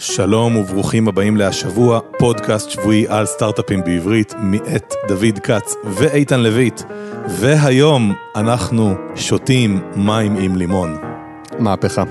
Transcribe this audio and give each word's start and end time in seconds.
שלום 0.00 0.56
וברוכים 0.56 1.08
הבאים 1.08 1.36
להשבוע, 1.36 2.00
פודקאסט 2.18 2.70
שבועי 2.70 3.04
על 3.08 3.26
סטארט-אפים 3.26 3.84
בעברית, 3.84 4.34
מאת 4.38 4.94
דוד 5.08 5.38
כץ 5.42 5.74
ואיתן 5.84 6.40
לויט. 6.40 6.82
והיום 7.28 8.14
אנחנו 8.36 8.94
שותים 9.16 9.80
מים 9.96 10.36
עם 10.36 10.56
לימון. 10.56 10.96
מהפכה. 11.58 12.02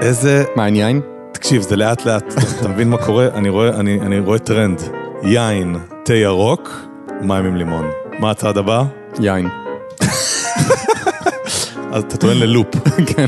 איזה... 0.00 0.44
מה 0.56 0.64
העניין? 0.64 1.00
תקשיב, 1.32 1.62
זה 1.62 1.76
לאט 1.76 2.04
לאט, 2.04 2.34
אתה 2.60 2.68
מבין 2.68 2.90
מה 2.90 2.98
קורה? 2.98 3.28
אני 3.34 3.48
רואה, 3.48 3.68
אני, 3.68 4.00
אני 4.00 4.18
רואה 4.18 4.38
טרנד. 4.38 4.82
יין, 5.22 5.76
תה 6.04 6.14
ירוק, 6.14 6.70
מים 7.22 7.44
עם 7.44 7.56
לימון. 7.56 7.90
מה 8.18 8.30
הצעד 8.30 8.58
הבא? 8.58 8.84
יין. 9.20 9.48
אז 11.92 12.02
אתה 12.02 12.16
טוען 12.16 12.36
ל 12.36 12.41
loop. 12.41 12.68
כן. 13.16 13.26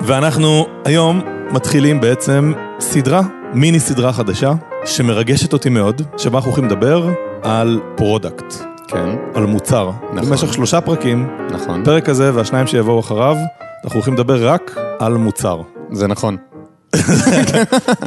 ואנחנו 0.00 0.66
היום 0.84 1.20
מתחילים 1.52 2.00
בעצם 2.00 2.52
סדרה, 2.80 3.20
מיני 3.54 3.80
סדרה 3.80 4.12
חדשה, 4.12 4.52
שמרגשת 4.84 5.52
אותי 5.52 5.68
מאוד, 5.68 6.02
שבה 6.16 6.38
אנחנו 6.38 6.50
הולכים 6.50 6.64
לדבר 6.64 7.08
על 7.42 7.80
product, 7.96 8.54
כן, 8.88 9.16
על 9.34 9.46
מוצר. 9.46 9.90
נכון. 10.12 10.30
במשך 10.30 10.52
שלושה 10.52 10.80
פרקים, 10.80 11.28
נכון. 11.50 11.82
הפרק 11.82 12.08
הזה 12.08 12.34
והשניים 12.34 12.66
שיבואו 12.66 13.00
אחריו, 13.00 13.36
אנחנו 13.84 13.96
הולכים 13.96 14.14
לדבר 14.14 14.48
רק 14.48 14.76
על 14.98 15.16
מוצר. 15.16 15.60
זה 15.92 16.06
נכון. 16.06 16.36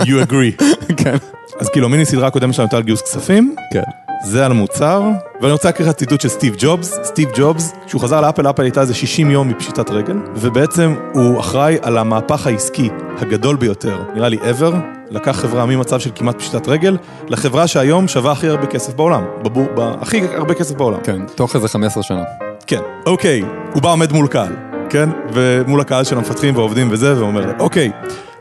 You 0.09 0.29
agree. 0.29 0.63
כן. 0.97 1.15
אז 1.59 1.69
כאילו 1.69 1.85
המיני 1.85 2.05
סדרה 2.05 2.27
הקודמת 2.27 2.53
שלנו 2.53 2.65
הייתה 2.65 2.77
על 2.77 2.83
גיוס 2.83 3.01
כספים, 3.01 3.55
כן. 3.73 3.83
זה 4.25 4.45
על 4.45 4.53
מוצר, 4.53 5.03
ואני 5.41 5.51
רוצה 5.51 5.69
לקרוא 5.69 5.87
לך 5.87 5.93
ציטוט 5.95 6.21
של 6.21 6.29
סטיב 6.29 6.55
ג'ובס, 6.57 6.99
סטיב 7.03 7.29
ג'ובס, 7.35 7.73
כשהוא 7.85 8.01
חזר 8.01 8.21
לאפל, 8.21 8.49
אפל 8.49 8.63
הייתה 8.63 8.81
איזה 8.81 8.93
60 8.93 9.31
יום 9.31 9.47
מפשיטת 9.47 9.89
רגל, 9.89 10.17
ובעצם 10.35 10.95
הוא 11.13 11.39
אחראי 11.39 11.77
על 11.81 11.97
המהפך 11.97 12.47
העסקי 12.47 12.89
הגדול 13.17 13.55
ביותר, 13.55 14.01
נראה 14.15 14.29
לי 14.29 14.37
ever, 14.37 14.75
לקח 15.09 15.31
חברה 15.31 15.65
ממצב 15.65 15.99
של 15.99 16.09
כמעט 16.15 16.39
פשיטת 16.39 16.67
רגל, 16.67 16.97
לחברה 17.27 17.67
שהיום 17.67 18.07
שווה 18.07 18.31
הכי 18.31 18.47
הרבה 18.47 18.65
כסף 18.65 18.93
בעולם, 18.93 19.23
בבור, 19.41 19.67
ב, 19.75 19.79
הכי 20.01 20.21
הרבה 20.35 20.53
כסף 20.53 20.75
בעולם. 20.75 20.99
כן, 21.03 21.25
תוך 21.35 21.55
איזה 21.55 21.67
15 21.67 22.03
שנה. 22.03 22.23
כן, 22.67 22.81
אוקיי, 23.05 23.43
הוא 23.73 23.81
בא 23.81 23.91
עומד 23.91 24.11
מול 24.11 24.27
קהל, 24.27 24.55
כן? 24.89 25.09
ומול 25.33 25.81
הקהל 25.81 26.03
של 26.03 26.17
המפתחים 26.17 26.55
והעובדים 26.55 26.87
וזה, 26.91 27.19
ואומר, 27.19 27.51
אוקיי, 27.59 27.91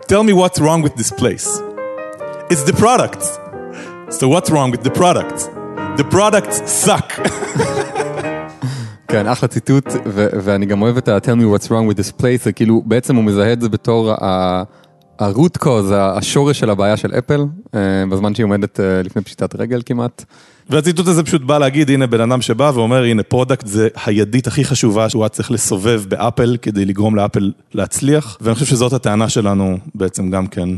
tell 0.03 0.29
me 0.29 0.33
what's 0.33 0.59
wrong 0.59 0.87
with 0.87 1.01
this 1.01 1.21
place. 1.21 1.49
It's 2.53 2.71
the 2.71 2.77
products. 2.77 3.39
So 4.11 4.29
what's 4.29 4.51
wrong 4.51 4.71
with 4.71 4.83
the 4.85 4.91
products? 4.91 5.49
The 5.97 6.05
products 6.05 6.57
suck. 6.85 7.09
כן, 9.15 9.27
אחלה 9.27 9.49
ציטוט, 9.49 9.85
ו- 10.07 10.27
ואני 10.43 10.67
גם 10.67 10.83
אוהב 10.83 10.97
את 10.97 11.09
ה- 11.09 11.19
tell 11.19 11.37
me 11.39 11.59
what's 11.59 11.67
wrong 11.67 11.93
with 11.93 11.99
this 11.99 12.21
place, 12.21 12.45
זה 12.45 12.53
כאילו, 12.53 12.83
בעצם 12.87 13.17
הוא 13.17 13.25
מזהה 13.25 13.53
את 13.53 13.61
זה 13.61 13.69
בתור 13.69 14.13
ה-root 14.13 15.65
cause, 15.65 15.93
השורש 15.95 16.59
של 16.59 16.71
הבעיה 16.71 16.97
של 16.97 17.13
אפל, 17.19 17.41
אה, 17.75 17.81
בזמן 18.11 18.35
שהיא 18.35 18.45
עומדת 18.45 18.81
אה, 18.81 19.03
לפני 19.03 19.23
פשיטת 19.23 19.55
רגל 19.57 19.81
כמעט. 19.87 20.25
והציטוט 20.71 21.09
הזה 21.09 21.23
פשוט 21.23 21.43
בא 21.43 21.59
להגיד, 21.59 21.91
הנה 21.91 22.07
בן 22.07 22.21
אדם 22.21 22.43
שבא 22.43 22.73
ואומר, 22.75 23.03
הנה 23.03 23.23
product 23.23 23.67
זה 23.67 23.89
הידית 24.07 24.47
הכי 24.47 24.65
חשובה 24.65 25.09
שהוא 25.09 25.23
היה 25.23 25.29
צריך 25.29 25.51
לסובב 25.51 26.03
באפל 26.09 26.57
כדי 26.63 26.85
לגרום 26.85 27.17
לאפל 27.17 27.53
להצליח, 27.75 28.39
ואני 28.41 28.55
חושב 28.55 28.67
שזאת 28.67 28.93
הטענה 28.93 29.29
שלנו 29.29 29.79
בעצם 29.95 30.31
גם 30.31 30.47
כן, 30.47 30.69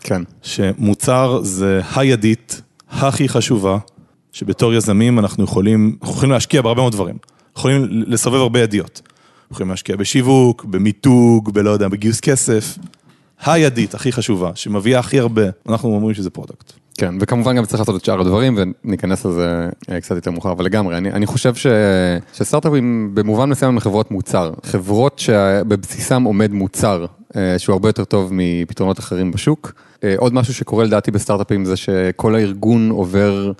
כן. 0.00 0.22
שמוצר 0.42 1.40
זה 1.42 1.80
הידית 1.96 2.62
הכי 2.90 3.28
חשובה, 3.28 3.78
שבתור 4.32 4.74
יזמים 4.74 5.18
אנחנו 5.18 5.44
יכולים, 5.44 5.96
אנחנו 6.02 6.14
יכולים 6.16 6.32
להשקיע 6.32 6.62
בהרבה 6.62 6.80
מאוד 6.80 6.92
דברים, 6.92 7.16
יכולים 7.56 7.86
לסובב 7.90 8.40
הרבה 8.40 8.60
ידיות, 8.60 9.00
יכולים 9.52 9.70
להשקיע 9.70 9.96
בשיווק, 9.96 10.64
במיתוג, 10.64 11.50
בלא 11.54 11.70
יודע, 11.70 11.88
בגיוס 11.88 12.20
כסף, 12.20 12.78
הידית 13.44 13.94
הכי 13.94 14.12
חשובה, 14.12 14.50
שמביאה 14.54 14.98
הכי 14.98 15.18
הרבה, 15.18 15.42
אנחנו 15.68 15.94
אומרים 15.94 16.14
שזה 16.14 16.30
product. 16.30 16.72
כן, 16.98 17.14
וכמובן 17.20 17.56
גם 17.56 17.64
צריך 17.64 17.80
לעשות 17.80 17.96
את 17.96 18.04
שאר 18.04 18.20
הדברים, 18.20 18.58
וניכנס 18.84 19.24
לזה 19.24 19.68
אה, 19.90 20.00
קצת 20.00 20.14
יותר 20.14 20.30
מאוחר, 20.30 20.52
אבל 20.52 20.64
לגמרי, 20.64 20.96
אני, 20.96 21.12
אני 21.12 21.26
חושב 21.26 21.54
ש, 21.54 21.66
שסטארט-אפים 22.34 23.10
במובן 23.14 23.48
מסוים 23.48 23.72
הם 23.72 23.80
חברות 23.80 24.10
מוצר. 24.10 24.52
חברות 24.62 25.18
שבבסיסם 25.18 26.22
עומד 26.22 26.52
מוצר, 26.52 27.06
אה, 27.36 27.58
שהוא 27.58 27.72
הרבה 27.72 27.88
יותר 27.88 28.04
טוב 28.04 28.30
מפתרונות 28.32 28.98
אחרים 28.98 29.32
בשוק. 29.32 29.72
אה, 30.04 30.14
עוד 30.18 30.34
משהו 30.34 30.54
שקורה 30.54 30.84
לדעתי 30.84 31.10
בסטארט-אפים 31.10 31.64
זה 31.64 31.76
שכל 31.76 32.34
הארגון 32.34 32.90
עובר 32.90 33.52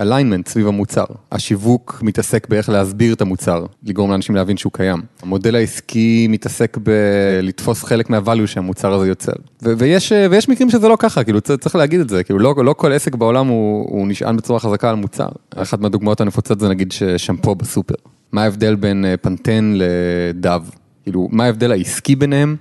alignment 0.00 0.48
סביב 0.48 0.66
המוצר. 0.68 1.04
השיווק 1.32 1.98
מתעסק 2.02 2.48
באיך 2.48 2.68
להסביר 2.68 3.14
את 3.14 3.20
המוצר, 3.20 3.64
לגרום 3.84 4.10
לאנשים 4.10 4.34
להבין 4.34 4.56
שהוא 4.56 4.72
קיים. 4.72 5.02
המודל 5.22 5.54
העסקי 5.54 6.26
מתעסק 6.30 6.78
בלתפוס 6.82 7.84
חלק 7.84 8.10
מה 8.10 8.20
value 8.20 8.46
שהמוצר 8.46 8.92
הזה 8.92 9.08
יוצר. 9.08 9.32
ויש, 9.62 10.12
ויש 10.30 10.48
מקרים 10.48 10.70
שזה 10.70 10.88
לא 10.88 10.96
ככה, 10.98 11.24
כאילו 11.24 11.40
צריך 11.40 11.76
להגיד 11.76 12.00
את 12.00 12.08
זה, 12.08 12.24
כאילו 12.24 12.38
לא, 12.38 12.54
לא 12.64 12.72
כל 12.72 12.92
עסק 12.92 13.14
בעולם 13.14 13.46
הוא, 13.46 13.86
הוא 13.90 14.08
נשען 14.08 14.36
בצורה 14.36 14.60
חזקה 14.60 14.90
על 14.90 14.96
מוצר. 14.96 15.28
אחת 15.56 15.80
מהדוגמאות 15.80 16.20
הנפוצות 16.20 16.60
זה 16.60 16.68
נגיד 16.68 16.92
ש- 16.92 17.02
שמפו 17.02 17.54
בסופר. 17.54 17.94
מה 18.32 18.42
ההבדל 18.42 18.74
בין 18.74 19.04
אה, 19.04 19.16
פנטן 19.16 19.74
לדאב? 19.76 20.60
כאילו, 21.02 21.28
מה 21.32 21.44
ההבדל 21.44 21.72
העסקי 21.72 22.16
ביניהם? 22.16 22.56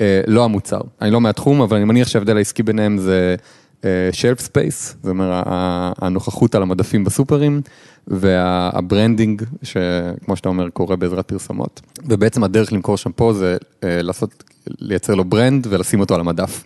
אה, 0.00 0.20
לא 0.26 0.44
המוצר. 0.44 0.80
אני 1.02 1.10
לא 1.10 1.20
מהתחום, 1.20 1.60
אבל 1.60 1.76
אני 1.76 1.84
מניח 1.84 2.08
שההבדל 2.08 2.36
העסקי 2.36 2.62
ביניהם 2.62 2.98
זה 2.98 3.36
shelf 4.12 4.40
space, 4.40 4.96
זאת 5.02 5.10
אומרת, 5.10 5.44
הנוכחות 5.98 6.54
על 6.54 6.62
המדפים 6.62 7.04
בסופרים, 7.04 7.60
וה 8.08 8.32
branding, 8.32 9.42
שכמו 9.62 10.36
שאתה 10.36 10.48
אומר, 10.48 10.68
קורה 10.68 10.96
בעזרת 10.96 11.28
פרסומות. 11.28 11.80
ובעצם 12.04 12.44
הדרך 12.44 12.72
למכור 12.72 12.96
שמפו 12.96 13.32
זה 13.32 13.56
אה, 13.84 14.02
לעשות, 14.02 14.44
לייצר 14.66 15.14
לו 15.14 15.24
brand 15.24 15.66
ולשים 15.70 16.00
אותו 16.00 16.14
על 16.14 16.20
המדף. 16.20 16.64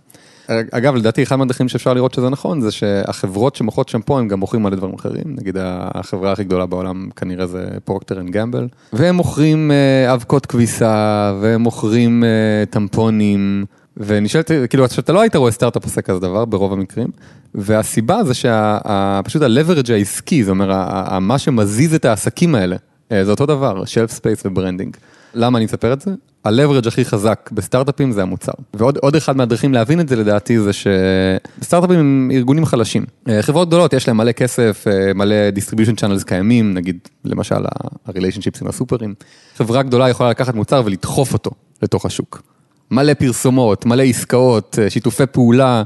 אגב, 0.49 0.95
לדעתי, 0.95 1.23
אחד 1.23 1.37
מהדרכים 1.37 1.69
שאפשר 1.69 1.95
לראות 1.95 2.15
שזה 2.15 2.31
נכון, 2.31 2.61
זה 2.61 2.71
שהחברות 2.71 3.57
שמוכרות 3.57 3.89
שמפו, 3.89 4.19
הם 4.19 4.29
גם 4.29 4.41
מוכרים 4.41 4.63
מלא 4.63 4.77
דברים 4.77 4.95
אחרים. 4.95 5.25
נגיד, 5.27 5.57
החברה 5.61 6.33
הכי 6.33 6.45
גדולה 6.45 6.67
בעולם 6.67 7.09
כנראה 7.17 7.47
זה 7.47 7.67
Procter & 7.85 8.21
Gamble. 8.21 8.69
והם 8.93 9.15
מוכרים 9.15 9.71
אה, 9.71 10.15
אבקות 10.15 10.47
כביסה, 10.47 11.33
והם 11.41 11.61
מוכרים 11.61 12.25
אה, 12.25 12.67
טמפונים. 12.71 13.65
ונשאלת, 13.97 14.51
כאילו, 14.71 14.89
שאתה 14.89 15.13
לא 15.13 15.21
היית 15.21 15.37
רואה 15.37 15.51
סטארט-אפ 15.51 15.85
עושה 15.85 16.03
כזה 16.03 16.21
דבר 16.21 16.45
ברוב 16.45 16.73
המקרים, 16.73 17.09
והסיבה 17.55 18.25
זה 18.25 18.35
שפשוט 18.35 19.43
ה 19.43 19.49
leverage 19.49 19.93
העסקי, 19.93 20.45
זאת 20.45 20.51
אומרת, 20.51 20.77
מה 21.21 21.39
שמזיז 21.39 21.95
את 21.95 22.05
העסקים 22.05 22.55
האלה, 22.55 22.77
אה, 23.13 23.25
זה 23.25 23.31
אותו 23.31 23.47
דבר, 23.47 23.85
shelf 23.85 24.11
space 24.11 24.43
ו 24.45 24.50
branding. 24.50 24.97
למה 25.35 25.59
אני 25.59 25.67
אספר 25.67 25.93
את 25.93 26.01
זה? 26.01 26.11
ה-leverage 26.45 26.89
הכי 26.89 27.05
חזק 27.05 27.51
בסטארט-אפים 27.53 28.13
זה 28.13 28.23
המוצר. 28.23 28.53
ועוד 28.75 28.99
עוד 28.99 29.17
אחד 29.17 29.37
מהדרכים 29.37 29.75
להבין 29.75 30.01
את 30.01 30.09
זה 30.09 30.17
לדעתי 30.17 30.61
זה 30.61 30.71
שסטארט-אפים 30.73 31.99
הם 31.99 32.31
ארגונים 32.35 32.65
חלשים. 32.65 33.05
אה, 33.29 33.43
חברות 33.43 33.69
גדולות 33.69 33.93
יש 33.93 34.09
להם 34.09 34.17
מלא 34.17 34.33
כסף, 34.33 34.85
אה, 34.91 35.15
מלא 35.15 35.35
distribution 35.57 35.95
channels 36.01 36.25
קיימים, 36.27 36.75
נגיד 36.75 36.99
למשל 37.25 37.67
ה-relationships 37.67 38.61
עם 38.61 38.67
הסופרים. 38.69 39.15
חברה 39.57 39.83
גדולה 39.83 40.09
יכולה 40.09 40.31
לקחת 40.31 40.55
מוצר 40.55 40.83
ולדחוף 40.85 41.33
אותו 41.33 41.51
לתוך 41.83 42.07
השוק. 42.07 42.54
מלא 42.91 43.15
פרסומות, 43.15 43.87
מלא 43.87 44.03
עסקאות, 44.03 44.79
אה, 44.83 44.91
שיתופי 44.91 45.27
פעולה, 45.27 45.83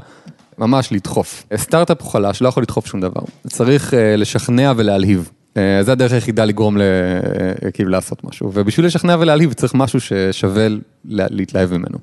ממש 0.57 0.91
לדחוף. 0.91 1.43
סטארט-אפ 1.55 2.01
הוא 2.01 2.11
חלש, 2.11 2.41
לא 2.41 2.47
יכול 2.47 2.63
לדחוף 2.63 2.85
שום 2.85 3.01
דבר. 3.01 3.21
צריך 3.47 3.93
אה, 3.93 4.15
לשכנע 4.15 4.73
ולהלהיב. 4.75 5.29
אה, 5.57 5.79
זה 5.83 5.91
הדרך 5.91 6.11
היחידה 6.13 6.45
לגרום 6.45 6.77
ל... 6.77 6.81
אה, 6.81 7.71
כאילו 7.71 7.89
לעשות 7.89 8.23
משהו. 8.23 8.51
ובשביל 8.53 8.85
לשכנע 8.85 9.15
ולהלהיב 9.19 9.53
צריך 9.53 9.73
משהו 9.75 9.99
ששווה 9.99 10.67
לה- 11.05 11.25
להתלהב 11.29 11.73
ממנו. 11.73 11.97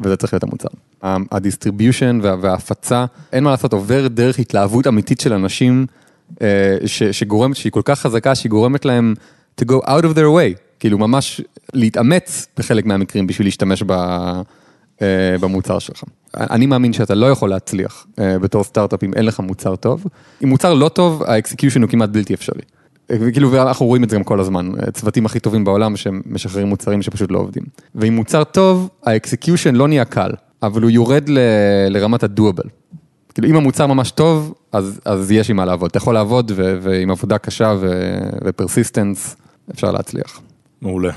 וזה 0.00 0.16
צריך 0.16 0.32
להיות 0.34 0.42
המוצר. 0.42 0.68
ה 1.32 1.39
distribution 1.39 2.18
וה- 2.22 2.36
וההפצה, 2.40 3.04
אין 3.32 3.44
מה 3.44 3.50
לעשות, 3.50 3.72
עובר 3.72 4.08
דרך 4.08 4.38
התלהבות 4.38 4.86
אמיתית 4.86 5.20
של 5.20 5.32
אנשים, 5.32 5.86
אה, 6.42 6.46
ש- 6.86 7.02
שגורמת, 7.02 7.56
שהיא 7.56 7.72
כל 7.72 7.82
כך 7.84 8.00
חזקה, 8.00 8.34
שהיא 8.34 8.50
גורמת 8.50 8.84
להם 8.84 9.14
to 9.60 9.64
go 9.64 9.86
out 9.86 10.02
of 10.02 10.14
their 10.16 10.28
way, 10.36 10.58
כאילו 10.80 10.98
ממש 10.98 11.40
להתאמץ 11.72 12.46
בחלק 12.56 12.86
מהמקרים 12.86 13.26
בשביל 13.26 13.46
להשתמש 13.46 13.82
ב... 13.86 13.92
אה, 15.02 15.36
במוצר 15.40 15.78
שלך. 15.78 16.04
אני 16.36 16.66
מאמין 16.66 16.92
שאתה 16.92 17.14
לא 17.14 17.30
יכול 17.30 17.50
להצליח 17.50 18.06
אה, 18.18 18.38
בתור 18.38 18.64
סטארט-אפ 18.64 19.04
אם 19.04 19.14
אין 19.14 19.24
לך 19.24 19.40
מוצר 19.40 19.76
טוב. 19.76 20.04
אם 20.44 20.48
מוצר 20.48 20.74
לא 20.74 20.88
טוב, 20.88 21.22
ה 21.22 21.28
execution 21.28 21.82
הוא 21.82 21.90
כמעט 21.90 22.10
בלתי 22.10 22.34
אפשרי. 22.34 22.62
וכאילו, 23.10 23.52
ואנחנו 23.52 23.86
רואים 23.86 24.04
את 24.04 24.10
זה 24.10 24.16
גם 24.16 24.24
כל 24.24 24.40
הזמן, 24.40 24.70
אה, 24.80 24.90
צוותים 24.90 25.26
הכי 25.26 25.40
טובים 25.40 25.64
בעולם 25.64 25.96
שמשחררים 25.96 26.66
מוצרים 26.66 27.02
שפשוט 27.02 27.30
לא 27.30 27.38
עובדים. 27.38 27.62
ואם 27.94 28.16
מוצר 28.16 28.44
טוב, 28.44 28.88
ה 29.04 29.11
execution 29.11 29.74
לא 29.74 29.88
נהיה 29.88 30.04
קל, 30.04 30.30
אבל 30.62 30.82
הוא 30.82 30.90
יורד 30.90 31.28
ל, 31.28 31.38
לרמת 31.88 32.22
ה 32.22 32.27
doable. 32.27 32.64
כאילו, 33.34 33.48
אם 33.48 33.56
המוצר 33.56 33.86
ממש 33.86 34.10
טוב, 34.10 34.54
אז, 34.72 35.00
אז 35.04 35.30
יש 35.30 35.50
עם 35.50 35.56
מה 35.56 35.64
לעבוד. 35.64 35.90
אתה 35.90 35.98
יכול 35.98 36.14
לעבוד, 36.14 36.52
ו, 36.56 36.78
ועם 36.82 37.10
עבודה 37.10 37.38
קשה 37.38 37.74
ו, 37.80 38.16
ופרסיסטנס, 38.44 39.36
אפשר 39.70 39.92
להצליח. 39.92 40.40
מעולה. 40.86 41.12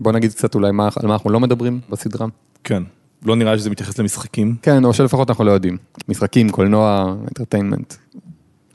בוא 0.00 0.12
נגיד 0.12 0.32
קצת 0.32 0.54
אולי 0.54 0.72
מה, 0.72 0.88
על 0.96 1.08
מה 1.08 1.14
אנחנו 1.14 1.30
לא 1.30 1.40
מדברים 1.40 1.80
בסדרה. 1.90 2.26
כן. 2.64 2.82
לא 3.24 3.36
נראה 3.36 3.58
שזה 3.58 3.70
מתייחס 3.70 3.98
למשחקים. 3.98 4.56
כן, 4.62 4.84
או 4.84 4.92
שלפחות 4.92 5.30
אנחנו 5.30 5.44
לא 5.44 5.52
יודעים. 5.52 5.76
משחקים, 6.08 6.50
קולנוע, 6.50 7.14
entertainment, 7.22 7.94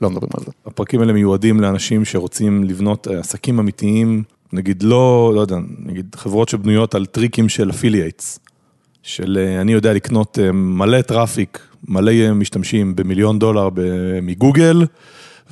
לא 0.00 0.10
מדברים 0.10 0.30
על 0.38 0.44
זה. 0.44 0.52
הפרקים 0.66 1.00
האלה 1.00 1.12
מיועדים 1.12 1.60
לאנשים 1.60 2.04
שרוצים 2.04 2.64
לבנות 2.64 3.08
אה, 3.08 3.18
עסקים 3.18 3.58
אמיתיים, 3.58 4.22
נגיד 4.52 4.82
לא, 4.82 5.32
לא 5.34 5.40
יודע, 5.40 5.56
נגיד 5.78 6.16
חברות 6.18 6.48
שבנויות 6.48 6.94
על 6.94 7.06
טריקים 7.06 7.48
של 7.48 7.70
affiliates, 7.70 8.38
של 9.02 9.38
אה, 9.40 9.60
אני 9.60 9.72
יודע 9.72 9.92
לקנות 9.92 10.38
אה, 10.42 10.52
מלא 10.52 11.02
traffic 11.02 11.66
מלא 11.88 12.32
משתמשים 12.32 12.96
במיליון 12.96 13.38
דולר 13.38 13.68
מגוגל, 14.22 14.84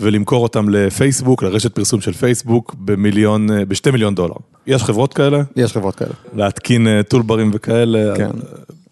ולמכור 0.00 0.42
אותם 0.42 0.68
לפייסבוק, 0.68 1.42
לרשת 1.42 1.74
פרסום 1.74 2.00
של 2.00 2.12
פייסבוק, 2.12 2.74
במיליון, 2.78 3.50
אה, 3.50 3.64
בשתי 3.64 3.90
מיליון 3.90 4.14
דולר. 4.14 4.34
יש 4.66 4.82
חברות 4.82 5.14
כאלה? 5.14 5.42
יש 5.56 5.72
חברות 5.72 5.94
כאלה. 5.94 6.10
להתקין 6.34 6.86
אה, 6.86 7.02
טולברים 7.02 7.50
וכאלה. 7.54 8.16
כן. 8.16 8.30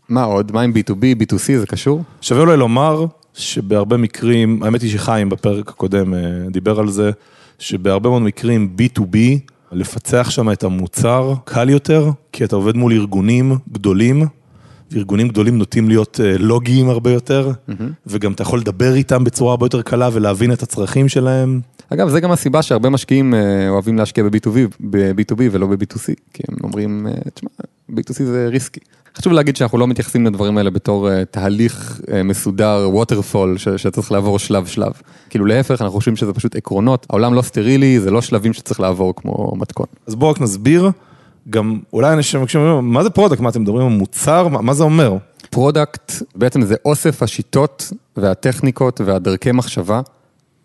מה 0.08 0.24
עוד? 0.24 0.52
מה 0.52 0.60
עם 0.62 0.72
B2B, 0.72 1.22
B2C, 1.22 1.58
זה 1.58 1.66
קשור? 1.66 2.02
שווה 2.20 2.40
אולי 2.40 2.56
לומר 2.56 3.06
שבהרבה 3.34 3.96
מקרים, 3.96 4.62
האמת 4.62 4.82
היא 4.82 4.90
שחיים 4.90 5.28
בפרק 5.28 5.68
הקודם 5.68 6.14
אה, 6.14 6.20
דיבר 6.50 6.80
על 6.80 6.88
זה, 6.88 7.10
שבהרבה 7.58 8.10
מאוד 8.10 8.22
מקרים 8.22 8.76
B2B, 8.78 9.16
לפצח 9.72 10.30
שם 10.30 10.50
את 10.50 10.64
המוצר 10.64 11.34
קל 11.44 11.70
יותר, 11.70 12.10
כי 12.32 12.44
אתה 12.44 12.56
עובד 12.56 12.76
מול 12.76 12.92
ארגונים 12.92 13.58
גדולים, 13.72 14.26
וארגונים 14.90 15.28
גדולים 15.28 15.58
נוטים 15.58 15.88
להיות 15.88 16.20
אה, 16.24 16.38
לוגיים 16.38 16.88
הרבה 16.88 17.10
יותר, 17.12 17.50
וגם 18.06 18.32
אתה 18.32 18.42
יכול 18.42 18.60
לדבר 18.60 18.94
איתם 18.94 19.24
בצורה 19.24 19.50
הרבה 19.50 19.66
יותר 19.66 19.82
קלה 19.82 20.08
ולהבין 20.12 20.52
את 20.52 20.62
הצרכים 20.62 21.08
שלהם. 21.08 21.60
אגב, 21.90 22.08
זה 22.08 22.20
גם 22.20 22.32
הסיבה 22.32 22.62
שהרבה 22.62 22.90
משקיעים 22.90 23.34
אה, 23.34 23.68
אוהבים 23.68 23.98
להשקיע 23.98 24.24
ב-B2B, 24.24 24.76
ב-B2B 24.80 25.40
ולא 25.50 25.66
ב-B2C, 25.66 26.14
כי 26.32 26.42
הם 26.48 26.56
אומרים, 26.64 27.06
אה, 27.06 27.12
תשמע, 27.34 27.50
B2C 27.90 28.22
זה 28.24 28.48
risky. 28.50 28.80
חשוב 29.16 29.32
להגיד 29.32 29.56
שאנחנו 29.56 29.78
לא 29.78 29.86
מתייחסים 29.86 30.26
לדברים 30.26 30.58
האלה 30.58 30.70
בתור 30.70 31.24
תהליך 31.24 32.00
מסודר, 32.24 32.88
waterfall, 32.92 33.58
שצריך 33.58 34.12
לעבור 34.12 34.38
שלב 34.38 34.66
שלב. 34.66 34.92
כאילו 35.30 35.44
להפך, 35.44 35.82
אנחנו 35.82 35.96
חושבים 35.96 36.16
שזה 36.16 36.32
פשוט 36.32 36.56
עקרונות, 36.56 37.06
העולם 37.10 37.34
לא 37.34 37.42
סטרילי, 37.42 38.00
זה 38.00 38.10
לא 38.10 38.22
שלבים 38.22 38.52
שצריך 38.52 38.80
לעבור 38.80 39.14
כמו 39.16 39.52
מתכון. 39.56 39.86
אז 40.06 40.14
בואו 40.14 40.30
רק 40.30 40.40
נסביר, 40.40 40.90
גם 41.50 41.80
אולי 41.92 42.12
אנשים 42.12 42.42
מקשיבים, 42.42 42.92
מה 42.92 43.02
זה 43.02 43.10
product? 43.10 43.40
מה 43.40 43.48
אתם 43.48 43.62
מדברים 43.62 43.86
על 43.86 43.92
מוצר? 43.92 44.48
מה, 44.48 44.60
מה 44.60 44.74
זה 44.74 44.84
אומר? 44.84 45.16
product 45.50 46.12
בעצם 46.34 46.62
זה 46.62 46.74
אוסף 46.84 47.22
השיטות 47.22 47.92
והטכניקות 48.16 49.00
והדרכי 49.04 49.52
מחשבה 49.52 50.00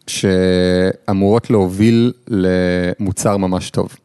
שאמורות 0.07 1.49
להוביל 1.49 2.13
למוצר 2.27 3.37
ממש 3.37 3.69
טוב. 3.69 3.95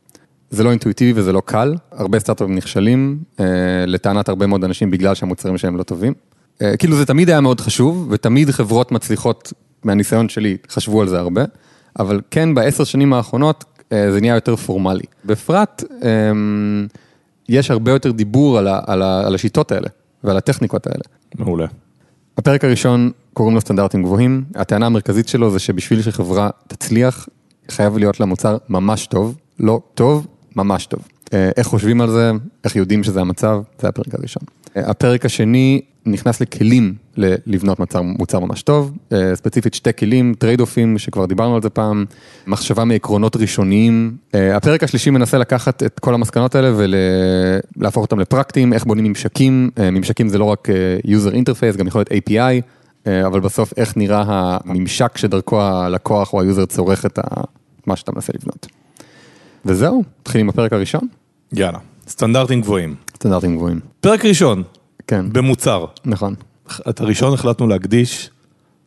זה 0.51 0.65
לא 0.65 0.71
אינטואיטיבי 0.71 1.21
וזה 1.21 1.33
לא 1.33 1.43
קל, 1.45 1.75
הרבה 1.93 2.19
סטארט-אפים 2.19 2.55
נכשלים, 2.55 3.19
אה, 3.41 3.45
לטענת 3.87 4.29
הרבה 4.29 4.47
מאוד 4.47 4.65
אנשים 4.65 4.91
בגלל 4.91 5.15
שהמוצרים 5.15 5.59
שלהם 5.59 5.77
לא 5.77 5.83
טובים. 5.83 6.15
אה, 6.63 6.77
כאילו 6.77 6.97
זה 6.97 7.07
תמיד 7.07 7.31
היה 7.31 7.41
מאוד 7.41 7.61
חשוב, 7.61 8.09
ותמיד 8.11 8.51
חברות 8.51 8.93
מצליחות, 8.93 9.53
מהניסיון 9.85 10.29
שלי, 10.29 10.57
חשבו 10.71 11.03
על 11.03 11.09
זה 11.09 11.19
הרבה, 11.19 11.45
אבל 11.99 12.21
כן 12.31 12.55
בעשר 12.55 12.85
שנים 12.85 13.13
האחרונות 13.13 13.65
זה 13.91 14.21
נהיה 14.21 14.35
יותר 14.35 14.57
פורמלי. 14.57 15.05
בפרט, 15.25 15.85
אה, 16.03 16.33
יש 17.49 17.71
הרבה 17.71 17.91
יותר 17.91 18.11
דיבור 18.13 18.59
על, 18.59 18.69
ה, 18.69 18.81
על, 18.87 19.03
ה, 19.03 19.27
על 19.27 19.35
השיטות 19.35 19.73
האלה 19.73 19.89
ועל 20.25 20.37
הטכניקות 20.37 20.87
האלה. 20.87 21.03
מעולה. 21.39 21.67
הפרק 22.39 22.65
הראשון 22.65 23.11
קוראים 23.33 23.55
לו 23.55 23.61
סטנדרטים 23.61 24.03
גבוהים, 24.03 24.45
הטענה 24.55 24.87
המרכזית 24.87 25.29
שלו 25.29 25.51
זה 25.51 25.59
שבשביל 25.59 26.03
שחברה 26.03 26.51
תצליח, 26.69 27.29
חייב 27.71 27.99
להיות 27.99 28.21
לה 28.21 28.27
מוצר 28.27 28.57
ממש 28.69 29.07
טוב, 29.07 29.37
לא 29.61 29.81
טוב, 29.95 30.27
ממש 30.57 30.87
טוב. 30.87 31.01
אה, 31.35 31.51
איך 31.57 31.67
חושבים 31.67 32.01
על 32.01 32.11
זה, 32.11 32.33
איך 32.65 32.77
יודעים 32.77 33.05
שזה 33.05 33.21
המצב, 33.21 33.61
זה 33.79 33.89
הפרק 33.89 34.15
הראשון. 34.15 34.43
אה, 34.77 34.91
הפרק 34.91 35.25
השני 35.25 35.81
נכנס 36.07 36.41
לכלים 36.41 36.95
לבנות 37.47 37.79
מוצר, 37.79 38.03
מוצר 38.03 38.41
ממש 38.41 38.63
טוב, 38.63 38.93
אה, 39.13 39.37
ספציפית 39.37 39.75
שתי 39.75 39.91
כלים, 39.99 40.35
trade-off 40.39 40.61
ים, 40.61 40.99
שכבר 40.99 41.27
דיברנו 41.27 41.55
על 41.55 41.63
זה 41.63 41.71
פעם, 41.71 42.05
מחשבה 42.47 42.85
מעקרונות 42.85 43.37
ראשוניים. 43.37 44.17
הפרק 44.35 44.83
השלישי 44.83 45.11
מנסה 45.11 45.39
לקחת 45.39 45.83
את 45.83 45.99
כל 46.01 46.15
המסקנות 46.15 46.55
האלה 46.55 46.73
ולהפוך 47.77 48.03
אותם 48.03 48.21
לפרקטיים, 48.21 48.73
איך 48.73 48.85
בונים 48.85 49.05
ממשקים, 49.05 49.71
ממשקים 49.79 50.29
זה 50.29 50.39
לא 50.39 50.45
רק 50.45 50.69
user 51.07 51.33
interface, 51.33 51.77
גם 51.77 51.87
יכול 51.87 52.05
להיות 52.11 52.29
API, 52.29 53.11
אבל 53.27 53.41
בסוף 53.41 53.73
איך 53.77 53.97
נראה 53.97 54.25
הממשק 54.29 55.19
שדרכו 55.19 55.63
הלקוח 55.63 56.33
או 56.33 56.41
ה 56.41 56.46
user 56.46 56.67
צורך 56.67 57.07
את 57.07 57.19
מה 57.87 57.97
שאתה 57.97 58.13
מנסה 58.13 58.33
לבנות. 58.41 58.67
וזהו, 59.65 60.03
נתחיל 60.21 60.41
עם 60.41 60.49
הפרק 60.49 60.73
הראשון. 60.73 61.09
יאללה, 61.53 61.79
סטנדרטים 62.09 62.61
גבוהים. 62.61 62.95
סטנדרטים 63.15 63.57
גבוהים. 63.57 63.81
פרק 64.01 64.25
ראשון, 64.25 64.63
כן, 65.07 65.33
במוצר. 65.33 65.85
נכון. 66.05 66.35
את 66.89 67.01
הראשון 67.01 67.35
החלטנו 67.35 67.67
להקדיש 67.67 68.31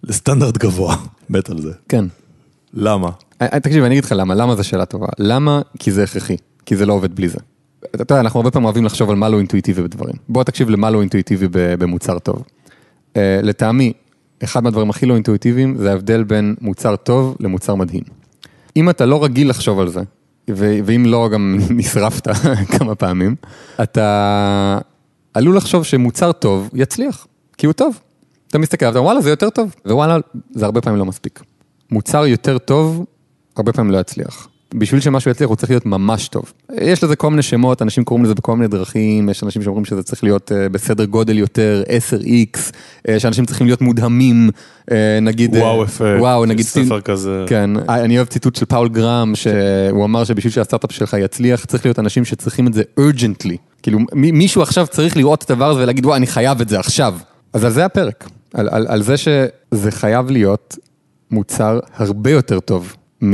לסטנדרט 0.03 0.57
גבוה, 0.57 0.95
מת 1.29 1.49
על 1.49 1.61
זה. 1.61 1.71
כן. 1.89 2.05
למה? 2.73 3.09
אה, 3.41 3.59
תקשיב, 3.59 3.83
אני 3.83 3.93
אגיד 3.93 4.05
לך 4.05 4.13
למה, 4.15 4.35
למה 4.35 4.55
זו 4.55 4.63
שאלה 4.63 4.85
טובה. 4.85 5.07
למה? 5.19 5.61
כי 5.79 5.91
זה 5.91 6.03
הכרחי, 6.03 6.37
כי 6.65 6.75
זה 6.75 6.85
לא 6.85 6.93
עובד 6.93 7.15
בלי 7.15 7.29
זה. 7.29 7.39
אתה 7.95 8.01
יודע, 8.01 8.19
אנחנו 8.19 8.39
הרבה 8.39 8.51
פעמים 8.51 8.65
אוהבים 8.65 8.85
לחשוב 8.85 9.09
על 9.09 9.15
מה 9.15 9.29
לא 9.29 9.37
אינטואיטיבי 9.37 9.81
בדברים. 9.83 10.15
בוא 10.29 10.43
תקשיב 10.43 10.69
למה 10.69 10.89
לא 10.89 11.01
אינטואיטיבי 11.01 11.47
במוצר 11.51 12.19
טוב. 12.19 12.43
אה, 13.15 13.39
לטעמי, 13.43 13.93
אחד 14.43 14.63
מהדברים 14.63 14.89
הכי 14.89 15.05
לא 15.05 15.13
אינטואיטיביים 15.13 15.77
זה 15.77 15.91
ההבדל 15.91 16.23
בין 16.23 16.55
מוצר 16.61 16.95
טוב 16.95 17.35
למוצר 17.39 17.75
מדהים. 17.75 18.03
אם 18.77 18.89
אתה 18.89 19.05
לא 19.05 19.23
רגיל 19.23 19.49
לחשוב 19.49 19.79
על 19.79 19.89
זה, 19.89 20.01
ואם 20.47 21.03
לא, 21.07 21.29
גם 21.31 21.59
נשרפת 21.77 22.27
כמה 22.77 22.95
פעמים, 22.95 23.35
אתה 23.83 24.79
עלול 25.33 25.57
לחשוב 25.57 25.83
שמוצר 25.83 26.31
טוב 26.31 26.69
יצליח, 26.73 27.27
כי 27.59 27.65
הוא 27.65 27.73
טוב. 27.73 27.99
אתה 28.47 28.57
מסתכל 28.57 28.85
עליו, 28.85 29.03
וואלה, 29.03 29.21
זה 29.21 29.29
יותר 29.29 29.49
טוב, 29.49 29.75
ווואלה, 29.85 30.17
זה 30.51 30.65
הרבה 30.65 30.81
פעמים 30.81 30.99
לא 30.99 31.05
מספיק. 31.05 31.39
מוצר 31.91 32.25
יותר 32.25 32.57
טוב, 32.57 33.05
הרבה 33.57 33.73
פעמים 33.73 33.91
לא 33.91 33.97
יצליח. 33.97 34.47
בשביל 34.73 35.01
שמשהו 35.01 35.31
יצליח 35.31 35.49
הוא 35.49 35.55
צריך 35.55 35.69
להיות 35.69 35.85
ממש 35.85 36.27
טוב. 36.27 36.53
יש 36.81 37.03
לזה 37.03 37.15
כל 37.15 37.29
מיני 37.29 37.41
שמות, 37.41 37.81
אנשים 37.81 38.03
קוראים 38.03 38.25
לזה 38.25 38.35
בכל 38.35 38.55
מיני 38.55 38.67
דרכים, 38.67 39.29
יש 39.29 39.43
אנשים 39.43 39.61
שאומרים 39.61 39.85
שזה 39.85 40.03
צריך 40.03 40.23
להיות 40.23 40.51
אה, 40.51 40.69
בסדר 40.69 41.05
גודל 41.05 41.37
יותר, 41.37 41.83
10x, 41.87 42.59
אה, 43.09 43.19
שאנשים 43.19 43.45
צריכים 43.45 43.67
להיות 43.67 43.81
מודהמים, 43.81 44.49
אה, 44.91 45.19
נגיד... 45.21 45.55
וואו 45.55 45.83
אפקט, 45.83 46.19
וואו, 46.19 46.45
נגיד... 46.45 46.65
ספר 46.65 47.01
כזה. 47.01 47.45
כן, 47.47 47.69
אני 47.89 48.17
אוהב 48.17 48.27
ציטוט 48.27 48.55
של 48.55 48.65
פאול 48.65 48.89
גרם, 48.89 49.31
שהוא 49.35 50.05
אמר 50.05 50.23
שבשביל 50.23 50.53
שהסטארט-אפ 50.53 50.91
שלך 50.91 51.15
יצליח, 51.19 51.65
צריך 51.65 51.85
להיות 51.85 51.99
אנשים 51.99 52.25
שצריכים 52.25 52.67
את 52.67 52.73
זה 52.73 52.83
urgently. 52.99 53.55
כאילו, 53.81 53.99
מישהו 54.13 54.61
עכשיו 54.61 54.87
צריך 54.87 55.17
לראות 55.17 55.43
את 55.43 55.51
הדבר 55.51 55.69
הזה 55.69 55.83
ולהגיד, 55.83 56.05
וואו, 56.05 56.15
אני 56.15 56.27
חייב 56.27 56.61
את 56.61 56.69
זה 56.69 56.79
עכשיו. 56.79 57.15
אז 57.53 57.63
על 57.63 57.71
זה 57.71 57.85
הפרק, 57.85 58.29
על, 58.53 58.69
על, 58.71 58.85
על 58.89 59.01
זה 59.01 59.17
שזה 59.17 59.91
חייב 59.91 60.29
להיות 60.31 60.77
מוצר 61.31 61.79
הרבה 61.93 62.31
יותר 62.31 62.59
טוב 62.59 62.95
מ... 63.23 63.33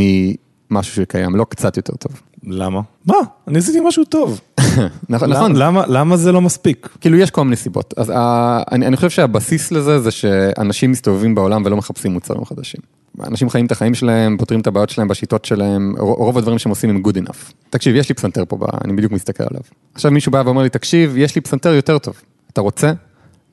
משהו 0.72 0.96
שקיים, 0.96 1.36
לא 1.36 1.46
קצת 1.50 1.78
יותר 1.78 1.96
טוב. 1.96 2.22
למה? 2.44 2.82
מה? 3.06 3.16
אני 3.48 3.58
עשיתי 3.58 3.80
משהו 3.88 4.06
טוב. 4.06 4.42
נכון, 5.10 5.30
נכון. 5.30 5.56
למה, 5.56 5.84
למה 5.88 6.18
זה 6.18 6.32
לא 6.32 6.42
מספיק? 6.42 6.90
כאילו 7.02 7.18
יש 7.18 7.32
כל 7.32 7.44
מיני 7.44 7.56
סיבות. 7.56 7.94
אז 7.98 8.10
ה, 8.16 8.62
אני, 8.72 8.88
אני 8.88 8.96
חושב 8.96 9.10
שהבסיס 9.10 9.72
לזה 9.72 10.00
זה 10.00 10.12
שאנשים 10.12 10.92
מסתובבים 10.92 11.36
בעולם 11.36 11.62
ולא 11.66 11.78
מחפשים 11.78 12.12
מוצרים 12.12 12.46
חדשים. 12.46 12.82
אנשים 13.24 13.50
חיים 13.50 13.66
את 13.66 13.72
החיים 13.72 13.94
שלהם, 13.94 14.38
פותרים 14.38 14.60
את 14.60 14.68
הבעיות 14.68 14.90
שלהם 14.90 15.08
בשיטות 15.08 15.46
שלהם, 15.46 15.96
רוב 15.98 16.38
הדברים 16.38 16.60
שהם 16.60 16.70
עושים 16.70 16.90
הם 16.90 17.02
good 17.08 17.28
enough. 17.28 17.54
תקשיב, 17.70 17.96
יש 17.96 18.10
לי 18.10 18.16
פסנתר 18.16 18.44
פה, 18.48 18.58
אני 18.84 18.94
בדיוק 18.94 19.12
מסתכל 19.12 19.44
עליו. 19.50 19.62
עכשיו 19.94 20.12
מישהו 20.12 20.32
בא 20.32 20.42
ואומר 20.46 20.64
לי, 20.64 20.70
תקשיב, 20.70 21.18
יש 21.18 21.36
לי 21.36 21.42
פסנתר 21.42 21.74
יותר 21.74 21.98
טוב, 21.98 22.16
אתה 22.54 22.62
רוצה? 22.62 22.94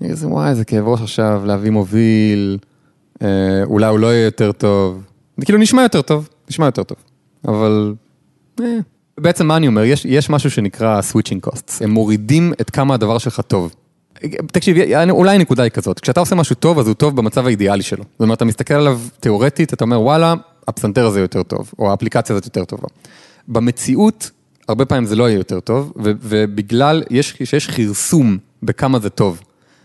אני 0.02 0.12
אגיד, 0.12 0.25
וואי, 0.25 0.50
איזה 0.50 0.64
כאב 0.64 0.88
ראש 0.88 1.00
עכשיו, 1.00 1.42
להביא 1.47 1.71
מוביל, 1.71 2.59
אה, 3.23 3.28
אולי 3.64 3.87
הוא 3.87 3.99
לא 3.99 4.06
יהיה 4.06 4.25
יותר 4.25 4.52
טוב. 4.52 5.02
זה 5.37 5.44
כאילו 5.44 5.59
נשמע 5.59 5.82
יותר 5.82 6.02
טוב, 6.02 6.28
נשמע 6.50 6.66
יותר 6.66 6.82
טוב. 6.82 6.97
אבל... 7.49 7.94
אה. 8.61 8.78
בעצם 9.21 9.47
מה 9.47 9.56
אני 9.56 9.66
אומר, 9.66 9.85
יש, 9.85 10.04
יש 10.04 10.30
משהו 10.30 10.50
שנקרא 10.50 11.00
switching 11.00 11.49
costs, 11.49 11.85
הם 11.85 11.90
מורידים 11.90 12.52
את 12.61 12.71
כמה 12.71 12.94
הדבר 12.94 13.18
שלך 13.18 13.40
טוב. 13.40 13.75
תקשיב, 14.47 14.76
אולי 15.11 15.35
הנקודה 15.35 15.62
היא 15.62 15.71
כזאת, 15.71 16.00
כשאתה 16.00 16.21
עושה 16.21 16.35
משהו 16.35 16.56
טוב, 16.56 16.78
אז 16.78 16.87
הוא 16.87 16.94
טוב 16.94 17.16
במצב 17.16 17.47
האידיאלי 17.47 17.82
שלו. 17.82 18.04
זאת 18.12 18.21
אומרת, 18.21 18.37
אתה 18.37 18.44
מסתכל 18.44 18.75
עליו 18.75 19.00
תיאורטית, 19.21 19.73
אתה 19.73 19.85
אומר, 19.85 20.00
וואלה, 20.00 20.35
הפסנתר 20.68 21.06
הזה 21.06 21.21
יותר 21.21 21.42
טוב, 21.42 21.73
או 21.78 21.90
האפליקציה 21.90 22.37
הזאת 22.37 22.44
יותר 22.44 22.64
טובה. 22.64 22.88
במציאות, 23.49 24.30
הרבה 24.68 24.85
פעמים 24.85 25.06
זה 25.06 25.16
לא 25.16 25.28
יהיה 25.28 25.38
יותר 25.38 25.61
טוב, 25.61 25.92
ובגלל, 25.97 27.02
יש, 27.11 27.35
שיש 27.44 27.66
כרסום 27.66 28.38
בכמה 28.62 28.99
זה 28.99 29.11
טוב. 29.11 29.40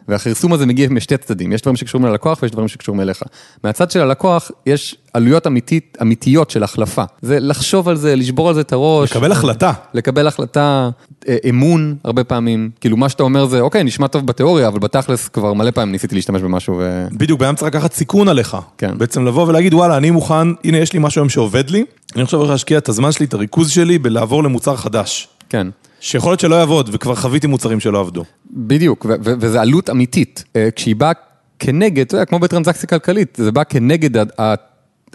והכרסום 0.08 0.54
הזה 0.54 0.66
מגיע 0.66 0.90
משתי 0.90 1.18
צדדים, 1.18 1.52
יש 1.52 1.62
דברים 1.62 1.76
שקשורים 1.76 2.08
ללקוח 2.08 2.40
ויש 2.42 2.52
דברים 2.52 2.68
שקשורים 2.68 3.02
אליך. 3.02 3.24
מהצד 3.64 3.92
של 3.92 4.02
הלקוח 4.02 4.52
יש 4.66 4.96
עלויות 5.14 5.48
אמיתית, 5.48 5.98
אמיתיות 6.02 6.50
של 6.50 6.64
החלפה. 6.64 7.04
זה 7.22 7.40
לחשוב 7.40 7.90
על 7.90 7.96
זה, 7.96 8.16
לשבור 8.16 8.50
על 8.50 8.56
זה 8.56 8.62
את 8.62 8.74
הראש. 8.74 9.12
לקבל 9.12 9.32
החלטה. 9.32 9.74
לקבל 9.94 10.28
החלטה, 10.28 10.90
אה, 11.28 11.38
אמון 11.50 11.96
הרבה 12.04 12.24
פעמים, 12.24 12.70
כאילו 12.82 12.98
מה 12.98 13.10
שאתה 13.10 13.24
אומר 13.24 13.46
זה, 13.46 13.60
אוקיי, 13.62 13.84
נשמע 13.84 14.08
טוב 14.08 14.26
בתיאוריה, 14.26 14.68
אבל 14.68 14.80
בתכלס 14.80 15.28
כבר 15.28 15.54
מלא 15.54 15.72
פעמים 15.72 15.92
ניסיתי 15.92 16.16
להשתמש 16.16 16.42
במשהו 16.42 16.76
ו... 16.78 17.08
בדיוק, 17.12 17.40
בעצם 17.40 17.56
צריך 17.56 17.76
לקחת 17.76 17.94
סיכון 17.94 18.28
עליך. 18.28 18.58
כן. 18.78 18.98
בעצם 18.98 19.26
לבוא 19.26 19.48
ולהגיד, 19.48 19.74
וואלה, 19.74 19.98
אני 19.98 20.12
מוכן, 20.12 20.48
הנה 20.64 20.78
יש 20.78 20.94
לי 20.94 21.00
משהו 21.00 21.22
היום 21.22 21.30
שעובד 21.30 21.70
לי, 21.70 21.86
אני 22.16 22.24
עכשיו 22.24 22.40
הולך 22.40 22.52
להשקיע 22.52 22.78
את 22.78 22.90
הזמן 22.90 23.12
שלי, 23.12 23.26
את 23.26 23.34
הריכוז 23.34 23.70
שלי, 23.70 23.98
בלעבור 23.98 24.44
למוצר 24.44 24.76
חדש. 24.76 25.28
כן. 25.50 25.68
שיכול 26.08 26.32
להיות 26.32 26.40
שלא 26.40 26.56
יעבוד, 26.56 26.90
וכבר 26.94 27.16
חוויתי 27.16 27.48
מוצרים 27.48 27.80
שלא 27.80 28.00
עבדו. 28.00 28.24
בדיוק, 28.52 29.06
וזו 29.10 29.60
עלות 29.60 29.90
אמיתית. 29.90 30.44
אה, 30.56 30.70
כשהיא 30.76 30.96
באה 30.96 31.12
כנגד, 31.60 32.06
אתה 32.06 32.16
יודע, 32.16 32.26
כמו 32.26 32.40
בטרנזקציה 32.40 32.90
כלכלית, 32.90 33.38
זה 33.42 33.52
בא 33.52 33.64
כנגד 33.64 34.26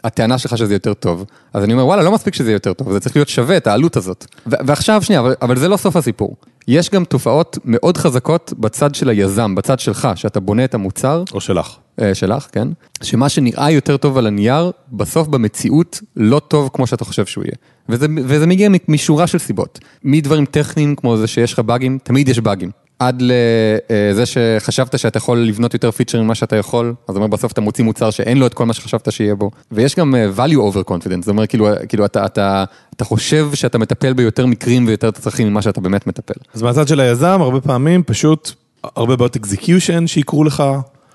הטענה 0.04 0.38
שלך 0.38 0.58
שזה 0.58 0.74
יותר 0.74 0.94
טוב. 0.94 1.24
אז 1.52 1.64
אני 1.64 1.72
אומר, 1.72 1.86
וואלה, 1.86 2.02
לא 2.02 2.12
מספיק 2.12 2.34
שזה 2.34 2.52
יותר 2.52 2.72
טוב, 2.72 2.92
זה 2.92 3.00
צריך 3.00 3.16
להיות 3.16 3.28
שווה 3.28 3.56
את 3.56 3.66
העלות 3.66 3.96
הזאת. 3.96 4.26
ועכשיו, 4.46 5.02
שנייה, 5.02 5.20
אבל, 5.20 5.34
אבל 5.42 5.58
זה 5.58 5.68
לא 5.68 5.76
סוף 5.76 5.96
הסיפור. 5.96 6.36
יש 6.68 6.90
גם 6.90 7.04
תופעות 7.04 7.58
מאוד 7.64 7.96
חזקות 7.96 8.52
בצד 8.58 8.94
של 8.94 9.08
היזם, 9.08 9.54
בצד 9.54 9.78
שלך, 9.78 10.08
שאתה 10.14 10.40
בונה 10.40 10.64
את 10.64 10.74
המוצר. 10.74 11.24
או 11.34 11.40
שלך. 11.40 11.76
אה, 12.00 12.14
שלך, 12.14 12.46
כן? 12.52 12.68
שמה 13.02 13.28
שנראה 13.28 13.70
יותר 13.70 13.96
טוב 13.96 14.18
על 14.18 14.26
הנייר, 14.26 14.70
בסוף 14.92 15.28
במציאות 15.28 16.00
לא 16.16 16.38
טוב 16.38 16.70
כמו 16.72 16.86
שאתה 16.86 17.04
חושב 17.04 17.26
שהוא 17.26 17.44
יהיה. 17.44 17.56
וזה, 17.88 18.06
וזה 18.24 18.46
מגיע 18.46 18.68
משורה 18.88 19.26
של 19.26 19.38
סיבות. 19.38 19.78
מדברים 20.04 20.44
טכניים 20.44 20.96
כמו 20.96 21.16
זה 21.16 21.26
שיש 21.26 21.52
לך 21.52 21.58
באגים, 21.58 21.98
תמיד 22.02 22.28
יש 22.28 22.38
באגים. 22.38 22.70
עד 22.98 23.22
לזה 23.22 24.26
שחשבת 24.26 24.98
שאתה 24.98 25.16
יכול 25.16 25.38
לבנות 25.38 25.74
יותר 25.74 25.90
פיצ'רים 25.90 26.24
ממה 26.24 26.34
שאתה 26.34 26.56
יכול, 26.56 26.86
אז 26.88 26.94
זאת 27.08 27.16
אומרת 27.16 27.30
בסוף 27.30 27.52
אתה 27.52 27.60
מוציא 27.60 27.84
מוצר 27.84 28.10
שאין 28.10 28.38
לו 28.38 28.46
את 28.46 28.54
כל 28.54 28.66
מה 28.66 28.72
שחשבת 28.72 29.12
שיהיה 29.12 29.34
בו. 29.34 29.50
ויש 29.72 29.96
גם 29.96 30.14
אה, 30.14 30.28
value 30.36 30.72
over 30.72 30.90
confidence, 30.90 31.20
זאת 31.20 31.28
אומרת 31.28 31.48
כאילו, 31.48 31.68
כאילו 31.88 32.04
אתה, 32.04 32.26
אתה, 32.26 32.64
אתה 32.96 33.04
חושב 33.04 33.48
שאתה 33.54 33.78
מטפל 33.78 34.12
ביותר 34.12 34.46
מקרים 34.46 34.86
ויותר 34.86 35.10
צרכים 35.10 35.48
ממה 35.48 35.62
שאתה 35.62 35.80
באמת 35.80 36.06
מטפל. 36.06 36.34
אז 36.54 36.62
מהצד 36.62 36.88
של 36.88 37.00
היזם, 37.00 37.38
הרבה 37.40 37.60
פעמים 37.60 38.02
פשוט 38.02 38.52
הרבה 38.96 39.16
בעיות 39.16 39.36
execution 39.36 40.06
שיקרו 40.06 40.44
לך. 40.44 40.62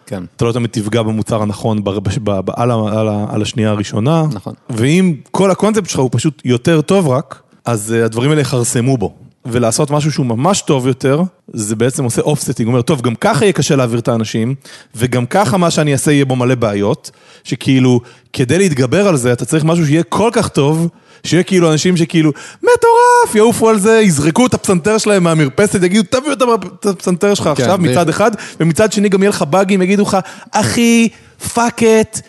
כן. 0.08 0.24
אתה 0.36 0.46
לא 0.46 0.52
תמיד 0.52 0.70
תפגע 0.70 1.02
במוצר 1.02 1.42
הנכון 1.42 1.84
ב, 1.84 1.90
ב, 1.90 2.10
ב, 2.24 2.40
ב, 2.46 2.50
על, 2.56 2.72
על, 2.72 3.08
על 3.30 3.42
השנייה 3.42 3.70
הראשונה. 3.70 4.24
נכון. 4.34 4.54
ואם 4.70 5.16
כל 5.32 5.52
הקונספט 5.52 5.90
שלך 5.90 6.00
הוא 6.00 6.10
פשוט 6.14 6.42
יותר 6.46 6.82
טוב 6.82 7.08
רק, 7.08 7.42
אז 7.66 7.94
אה, 7.94 8.06
הדברים 8.06 8.30
האלה 8.30 8.42
יכרסמו 8.42 8.98
בו. 8.98 9.16
ולעשות 9.52 9.92
משהו 9.92 10.12
שהוא 10.12 10.26
ממש 10.26 10.62
טוב 10.62 10.88
יותר, 10.88 11.22
זה 11.54 11.76
בעצם 11.76 12.04
עושה 12.04 12.22
offsetting, 12.22 12.70
אומר, 12.70 12.82
טוב, 12.82 13.02
גם 13.02 13.16
ככה 13.16 13.46
יהיה 13.46 13.54
קשה 13.54 13.76
להעביר 13.76 14.00
את 14.00 14.08
האנשים, 14.08 14.56
וגם 14.96 15.26
ככה 15.26 15.58
מה 15.58 15.72
שאני 15.72 15.94
אעשה 15.94 16.12
יהיה 16.12 16.26
בו 16.26 16.36
מלא 16.36 16.56
בעיות, 16.56 17.12
שכאילו, 17.44 18.00
כדי 18.34 18.58
להתגבר 18.58 19.08
על 19.08 19.18
זה, 19.18 19.34
אתה 19.34 19.46
צריך 19.46 19.64
משהו 19.64 19.86
שיהיה 19.86 20.04
כל 20.04 20.30
כך 20.34 20.48
טוב, 20.48 20.88
שיהיה 21.24 21.44
כאילו 21.44 21.72
אנשים 21.72 21.98
שכאילו, 21.98 22.32
מטורף, 22.58 23.36
יעופו 23.36 23.70
על 23.70 23.80
זה, 23.80 24.02
יזרקו 24.04 24.46
את 24.46 24.54
הפסנתר 24.54 24.98
שלהם 24.98 25.24
מהמרפסת, 25.24 25.84
יגידו, 25.84 26.04
תביאו 26.10 26.34
את 26.34 26.86
הפסנתר 26.86 27.34
שלך 27.34 27.48
עכשיו, 27.48 27.80
ו- 27.80 27.84
מצד 27.84 28.10
אחד, 28.10 28.32
ומצד 28.60 28.92
שני 28.92 29.10
גם 29.10 29.24
יהיה 29.24 29.30
לך 29.30 29.42
באגים, 29.42 29.82
יגידו 29.82 30.04
לך, 30.04 30.18
אחי, 30.52 31.10
פה 31.54 31.84
קאט. 31.84 32.20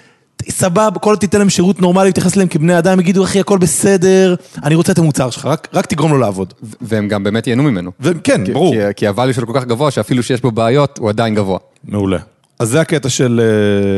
סבבה, 0.51 0.99
כל 0.99 1.11
עוד 1.11 1.19
תיתן 1.19 1.39
להם 1.39 1.51
שירות 1.51 1.81
נורמלי, 1.81 2.11
תתייחס 2.13 2.35
אליהם 2.35 2.49
כבני 2.49 2.79
אדם, 2.79 3.01
יגידו, 3.01 3.25
אחי, 3.25 3.41
הכל 3.41 3.59
בסדר, 3.59 4.35
אני 4.65 4.75
רוצה 4.75 4.93
את 4.93 4.99
המוצר 4.99 5.31
שלך, 5.31 5.45
רק, 5.47 5.69
רק 5.75 5.87
תגרום 5.87 6.11
לו 6.11 6.19
לעבוד. 6.19 6.55
והם 6.81 7.09
גם 7.09 7.25
באמת 7.25 7.47
ייהנו 7.47 7.63
ממנו. 7.63 7.91
וכן, 8.01 8.45
כי- 8.45 8.53
ברור. 8.53 8.75
כי, 8.75 8.81
כי 8.97 9.09
ה 9.09 9.13
value 9.13 9.33
שלו 9.33 9.47
כל 9.47 9.53
כך 9.61 9.65
גבוה, 9.65 9.91
שאפילו 9.91 10.23
שיש 10.23 10.41
בו 10.41 10.51
בעיות, 10.51 10.99
הוא 10.99 11.09
עדיין 11.09 11.35
גבוה. 11.35 11.59
מעולה. 11.85 12.19
אז 12.59 12.69
זה 12.69 12.81
הקטע 12.81 13.09
של 13.09 13.41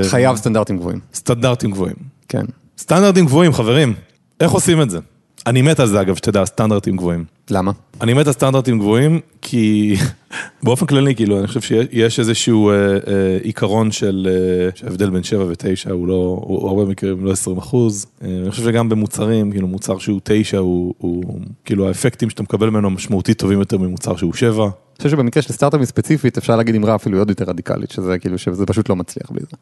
אה, 0.04 0.08
חייב 0.08 0.36
סטנדרטים 0.36 0.78
גבוהים. 0.78 0.98
סטנדרטים 1.14 1.70
גבוהים. 1.70 1.94
כן. 2.28 2.42
סטנדרטים 2.78 3.26
גבוהים, 3.26 3.52
חברים. 3.52 3.94
איך 4.40 4.50
עושים 4.52 4.82
את 4.82 4.90
זה? 4.90 4.98
אני 5.46 5.62
מת 5.62 5.80
על 5.80 5.86
זה, 5.86 6.00
אגב, 6.00 6.16
שתדע, 6.16 6.44
סטנדרטים 6.44 6.96
גבוהים. 6.96 7.24
למה? 7.50 7.72
אני 8.00 8.14
מת 8.14 8.26
על 8.26 8.32
סטנדרטים 8.32 8.78
גבוהים, 8.78 9.20
כי 9.42 9.94
באופן 10.64 10.86
כללי, 10.86 11.14
כאילו, 11.14 11.38
אני 11.38 11.46
חושב 11.46 11.60
שיש 11.60 12.18
איזשהו 12.18 12.70
אה, 12.70 12.74
אה, 12.74 12.98
עיקרון 13.42 13.92
של 13.92 14.28
אה, 14.30 14.70
שההבדל 14.74 15.10
בין 15.10 15.22
7 15.22 15.44
ו-9 15.44 15.90
הוא 15.90 16.08
לא, 16.08 16.40
הוא 16.44 16.68
הרבה 16.68 16.84
מקרים 16.84 17.24
לא 17.24 17.32
20 17.32 17.58
אחוז. 17.58 18.06
אה, 18.22 18.28
אני 18.42 18.50
חושב 18.50 18.64
שגם 18.64 18.88
במוצרים, 18.88 19.50
כאילו, 19.50 19.66
מוצר 19.66 19.98
שהוא 19.98 20.20
9 20.24 20.58
הוא, 20.58 20.94
הוא, 20.98 21.40
כאילו, 21.64 21.88
האפקטים 21.88 22.30
שאתה 22.30 22.42
מקבל 22.42 22.70
ממנו 22.70 22.90
משמעותית 22.90 23.38
טובים 23.38 23.58
יותר 23.58 23.78
ממוצר 23.78 24.16
שהוא 24.16 24.32
7. 24.32 24.64
אני 24.64 24.70
חושב 24.96 25.10
שבמקרה 25.10 25.42
של 25.42 25.52
סטארט-אפים 25.52 25.86
ספציפית, 25.86 26.38
אפשר 26.38 26.56
להגיד 26.56 26.74
אמרה 26.74 26.94
אפילו 26.94 27.18
עוד 27.18 27.30
יותר 27.30 27.44
רדיקלית, 27.44 27.90
שזה 27.90 28.18
כאילו, 28.18 28.38
שזה 28.38 28.66
פשוט 28.66 28.88
לא 28.88 28.96
מצליח 28.96 29.30
בלי 29.30 29.40
זה. 29.50 29.56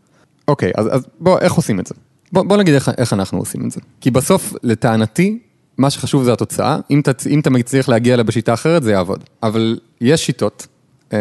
אוקיי, 0.49 0.73
אז, 0.77 0.95
אז 0.95 1.07
בוא, 1.21 1.39
איך 1.39 1.53
עושים 1.53 1.81
את 1.81 1.87
זה? 1.87 1.95
בוא, 2.33 2.43
בוא 2.43 2.57
נגיד 2.57 2.75
איך, 2.75 2.91
איך 2.99 3.13
אנחנו 3.13 3.39
עושים 3.39 3.67
את 3.67 3.71
זה. 3.71 3.81
כי 4.01 4.11
בסוף, 4.11 4.55
לטענתי, 4.63 5.39
מה 5.79 5.91
שחשוב 5.91 6.23
זה 6.25 6.33
התוצאה. 6.33 6.77
אם 6.91 7.01
אתה, 7.01 7.11
אם 7.31 7.41
אתה 7.41 7.51
מצליח 7.51 7.89
להגיע 7.89 8.15
אליה 8.15 8.25
בשיטה 8.25 8.55
אחרת, 8.55 8.83
זה 8.83 8.93
יעבוד. 8.93 9.25
אבל 9.43 9.79
יש 10.01 10.27
שיטות, 10.27 10.67
אה, 11.13 11.19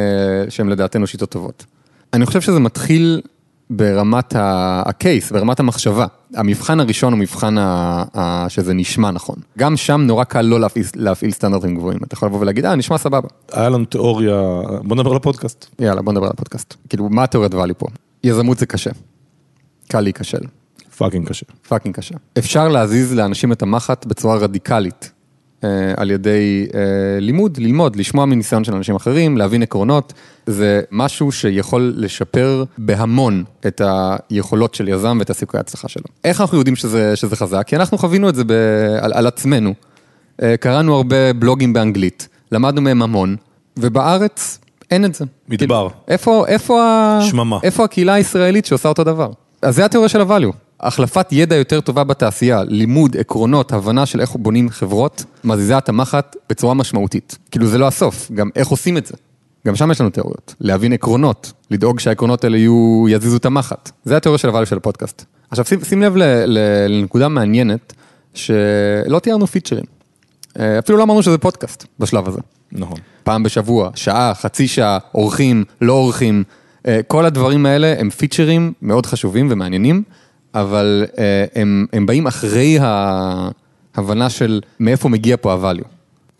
שהן 0.49 0.69
לדעתנו 0.69 1.07
שיטות 1.07 1.29
טובות. 1.29 1.65
אני 2.13 2.25
חושב 2.25 2.41
שזה 2.41 2.59
מתחיל 2.59 3.21
ברמת 3.69 4.35
ה- 4.35 4.83
הקייס, 4.85 5.31
ברמת 5.31 5.59
המחשבה. 5.59 6.05
המבחן 6.35 6.79
הראשון 6.79 7.13
הוא 7.13 7.19
מבחן 7.19 7.57
ה- 7.57 8.03
ה- 8.13 8.45
שזה 8.49 8.73
נשמע 8.73 9.11
נכון. 9.11 9.35
גם 9.57 9.77
שם 9.77 10.01
נורא 10.01 10.23
קל 10.23 10.41
לא 10.41 10.59
להפעיל, 10.59 10.85
להפעיל 10.95 11.31
סטנדרטים 11.31 11.75
גבוהים. 11.75 11.99
אתה 12.03 12.13
יכול 12.13 12.27
לבוא 12.27 12.39
ולהגיד, 12.39 12.65
אה, 12.65 12.75
נשמע 12.75 12.97
סבבה. 12.97 13.27
היה 13.51 13.69
לנו 13.69 13.85
תיאוריה, 13.85 14.41
בוא 14.83 14.95
נדבר 14.95 15.09
על 15.11 15.17
הפודקאסט. 15.17 15.65
יאללה, 15.79 16.01
בוא 16.01 16.13
נדבר 16.13 16.25
על 16.25 16.31
הפודקאסט. 16.33 16.73
כאילו, 16.89 17.09
מה 17.09 17.23
התיאוריית 17.23 17.53
ואלי 17.53 17.73
פה? 17.77 17.87
יזמות 18.23 18.57
זה 18.57 18.65
קשה. 18.65 18.91
קל 19.87 20.01
להיכשל. 20.01 20.41
fucking 20.97 21.27
קשה. 21.27 21.45
fucking 21.67 21.95
קשה. 21.95 22.15
אפשר 22.37 22.67
להזיז 22.67 23.13
לאנשים 23.13 23.51
את 23.51 23.61
המחט 23.61 24.05
בצורה 24.05 24.37
רדיקלית. 24.37 25.11
אה, 25.63 25.93
על 25.97 26.11
ידי 26.11 26.67
אה, 26.73 26.79
לימוד, 27.19 27.57
ללמוד, 27.57 27.95
לשמוע 27.95 28.25
מניסיון 28.25 28.63
של 28.63 28.75
אנשים 28.75 28.95
אחרים, 28.95 29.37
להבין 29.37 29.63
עקרונות, 29.63 30.13
זה 30.45 30.81
משהו 30.91 31.31
שיכול 31.31 31.93
לשפר 31.95 32.63
בהמון 32.77 33.43
את 33.67 33.81
היכולות 34.29 34.75
של 34.75 34.87
יזם 34.87 35.17
ואת 35.19 35.29
הסיכוי 35.29 35.57
ההצלחה 35.57 35.87
שלו. 35.87 36.03
איך 36.23 36.41
אנחנו 36.41 36.57
יודעים 36.57 36.75
שזה, 36.75 37.15
שזה 37.15 37.35
חזק? 37.35 37.63
כי 37.67 37.75
אנחנו 37.75 37.97
חווינו 37.97 38.29
את 38.29 38.35
זה 38.35 38.43
ב, 38.43 38.51
על, 39.01 39.13
על 39.13 39.27
עצמנו. 39.27 39.73
אה, 40.41 40.57
קראנו 40.57 40.95
הרבה 40.95 41.33
בלוגים 41.33 41.73
באנגלית, 41.73 42.27
למדנו 42.51 42.81
מהם 42.81 43.01
המון, 43.01 43.35
ובארץ 43.77 44.59
אין 44.91 45.05
את 45.05 45.15
זה. 45.15 45.25
מדבר. 45.49 45.89
כאילו, 45.89 45.89
איפה, 46.07 46.45
איפה, 46.47 46.83
ה... 46.83 47.19
שממה. 47.21 47.59
איפה 47.63 47.83
הקהילה 47.83 48.13
הישראלית 48.13 48.65
שעושה 48.65 48.89
אותו 48.89 49.03
דבר? 49.03 49.31
אז 49.61 49.75
זה 49.75 49.85
התיאוריה 49.85 50.09
של 50.09 50.21
הvalue. 50.21 50.66
החלפת 50.79 51.27
ידע 51.31 51.55
יותר 51.55 51.81
טובה 51.81 52.03
בתעשייה, 52.03 52.63
לימוד, 52.67 53.17
עקרונות, 53.17 53.73
הבנה 53.73 54.05
של 54.05 54.21
איך 54.21 54.35
בונים 54.35 54.69
חברות, 54.69 55.23
מזיזה 55.43 55.77
את 55.77 55.89
המחט 55.89 56.35
בצורה 56.49 56.73
משמעותית. 56.73 57.37
כאילו 57.51 57.67
זה 57.67 57.77
לא 57.77 57.87
הסוף, 57.87 58.31
גם 58.31 58.49
איך 58.55 58.67
עושים 58.67 58.97
את 58.97 59.05
זה. 59.05 59.13
גם 59.67 59.75
שם 59.75 59.91
יש 59.91 60.01
לנו 60.01 60.09
תיאוריות. 60.09 60.55
להבין 60.59 60.93
עקרונות, 60.93 61.51
לדאוג 61.71 61.99
שהעקרונות 61.99 62.43
האלה 62.43 62.57
יהיו, 62.57 63.05
יזיזו 63.09 63.37
את 63.37 63.45
המחט. 63.45 63.91
זה 64.05 64.17
התיאוריה 64.17 64.37
של 64.37 64.49
הvalue 64.49 64.65
של 64.65 64.77
הפודקאסט. 64.77 65.25
עכשיו 65.49 65.65
שים, 65.65 65.83
שים 65.83 66.01
לב 66.01 66.15
ל, 66.17 66.23
ל, 66.45 66.59
לנקודה 66.87 67.27
מעניינת, 67.27 67.93
שלא 68.33 69.19
תיארנו 69.23 69.47
פיצ'רים. 69.47 69.83
אה, 70.59 70.79
אפילו 70.79 70.97
לא 70.97 71.03
אמרנו 71.03 71.23
שזה 71.23 71.37
פודקאסט 71.37 71.85
בשלב 71.99 72.27
הזה. 72.27 72.39
נכון. 72.71 72.99
פעם 73.23 73.43
בשבוע, 73.43 73.89
שעה, 73.95 74.33
חצי 74.33 74.67
שעה, 74.67 74.97
אורחים, 75.15 75.63
לא 75.81 75.93
אורחים, 75.93 76.43
אה, 76.87 76.99
כל 77.07 77.25
הדברים 77.25 77.65
האלה 77.65 77.95
הם 77.99 78.09
פיצ'רים 78.09 78.73
מאוד 78.81 79.05
חשובים 79.05 79.47
ומעניינים, 79.51 80.03
אבל 80.53 81.05
אה, 81.17 81.45
הם, 81.55 81.85
הם 81.93 82.05
באים 82.05 82.27
אחרי 82.27 82.77
ההבנה 82.81 84.29
של 84.29 84.61
מאיפה 84.79 85.09
מגיע 85.09 85.35
פה 85.41 85.53
ה-value. 85.53 85.85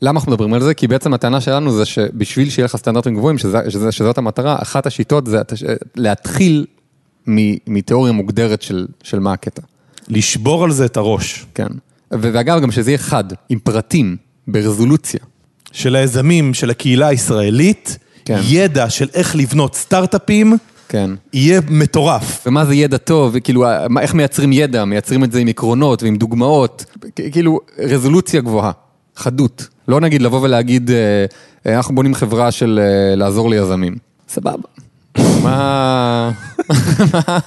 למה 0.01 0.19
אנחנו 0.19 0.31
מדברים 0.31 0.53
על 0.53 0.61
זה? 0.61 0.73
כי 0.73 0.87
בעצם 0.87 1.13
הטענה 1.13 1.41
שלנו 1.41 1.71
זה 1.71 1.85
שבשביל 1.85 2.49
שיהיה 2.49 2.65
לך 2.65 2.75
סטנדרטים 2.75 3.15
גבוהים, 3.15 3.37
שזה, 3.37 3.59
שזה, 3.69 3.91
שזאת 3.91 4.17
המטרה, 4.17 4.57
אחת 4.61 4.85
השיטות 4.85 5.27
זה 5.27 5.39
הת- 5.41 5.53
להתחיל 5.95 6.65
מתיאוריה 7.67 8.13
מוגדרת 8.13 8.61
של, 8.61 8.87
של 9.03 9.19
מה 9.19 9.33
הקטע. 9.33 9.61
לשבור 10.07 10.63
על 10.63 10.71
זה 10.71 10.85
את 10.85 10.97
הראש. 10.97 11.45
כן. 11.55 11.67
ואגב, 12.11 12.61
גם 12.61 12.71
שזה 12.71 12.91
יהיה 12.91 12.97
חד, 12.97 13.23
עם 13.49 13.59
פרטים, 13.59 14.17
ברזולוציה. 14.47 15.19
של 15.71 15.95
היזמים, 15.95 16.53
של 16.53 16.69
הקהילה 16.69 17.07
הישראלית, 17.07 17.97
כן. 18.25 18.39
ידע 18.43 18.89
של 18.89 19.07
איך 19.13 19.35
לבנות 19.35 19.75
סטארט-אפים, 19.75 20.57
כן. 20.89 21.09
יהיה 21.33 21.61
מטורף. 21.69 22.43
ומה 22.47 22.65
זה 22.65 22.75
ידע 22.75 22.97
טוב, 22.97 23.31
וכאילו, 23.33 23.65
מה- 23.89 24.01
איך 24.01 24.13
מייצרים 24.13 24.53
ידע, 24.53 24.85
מייצרים 24.85 25.23
את 25.23 25.31
זה 25.31 25.39
עם 25.39 25.47
עקרונות 25.47 26.03
ועם 26.03 26.15
דוגמאות, 26.15 26.85
כאילו, 27.31 27.59
רזולוציה 27.79 28.41
גבוהה, 28.41 28.71
חדות. 29.15 29.67
לא 29.87 29.99
נגיד 30.01 30.21
לבוא 30.21 30.41
ולהגיד, 30.41 30.91
אה, 30.91 30.95
אה, 31.67 31.77
אנחנו 31.77 31.95
בונים 31.95 32.15
חברה 32.15 32.51
של 32.51 32.79
אה, 32.83 33.15
לעזור 33.15 33.49
ליזמים. 33.49 33.95
סבבה. 34.29 34.67
מה... 35.43 36.31
מה- 37.13 37.39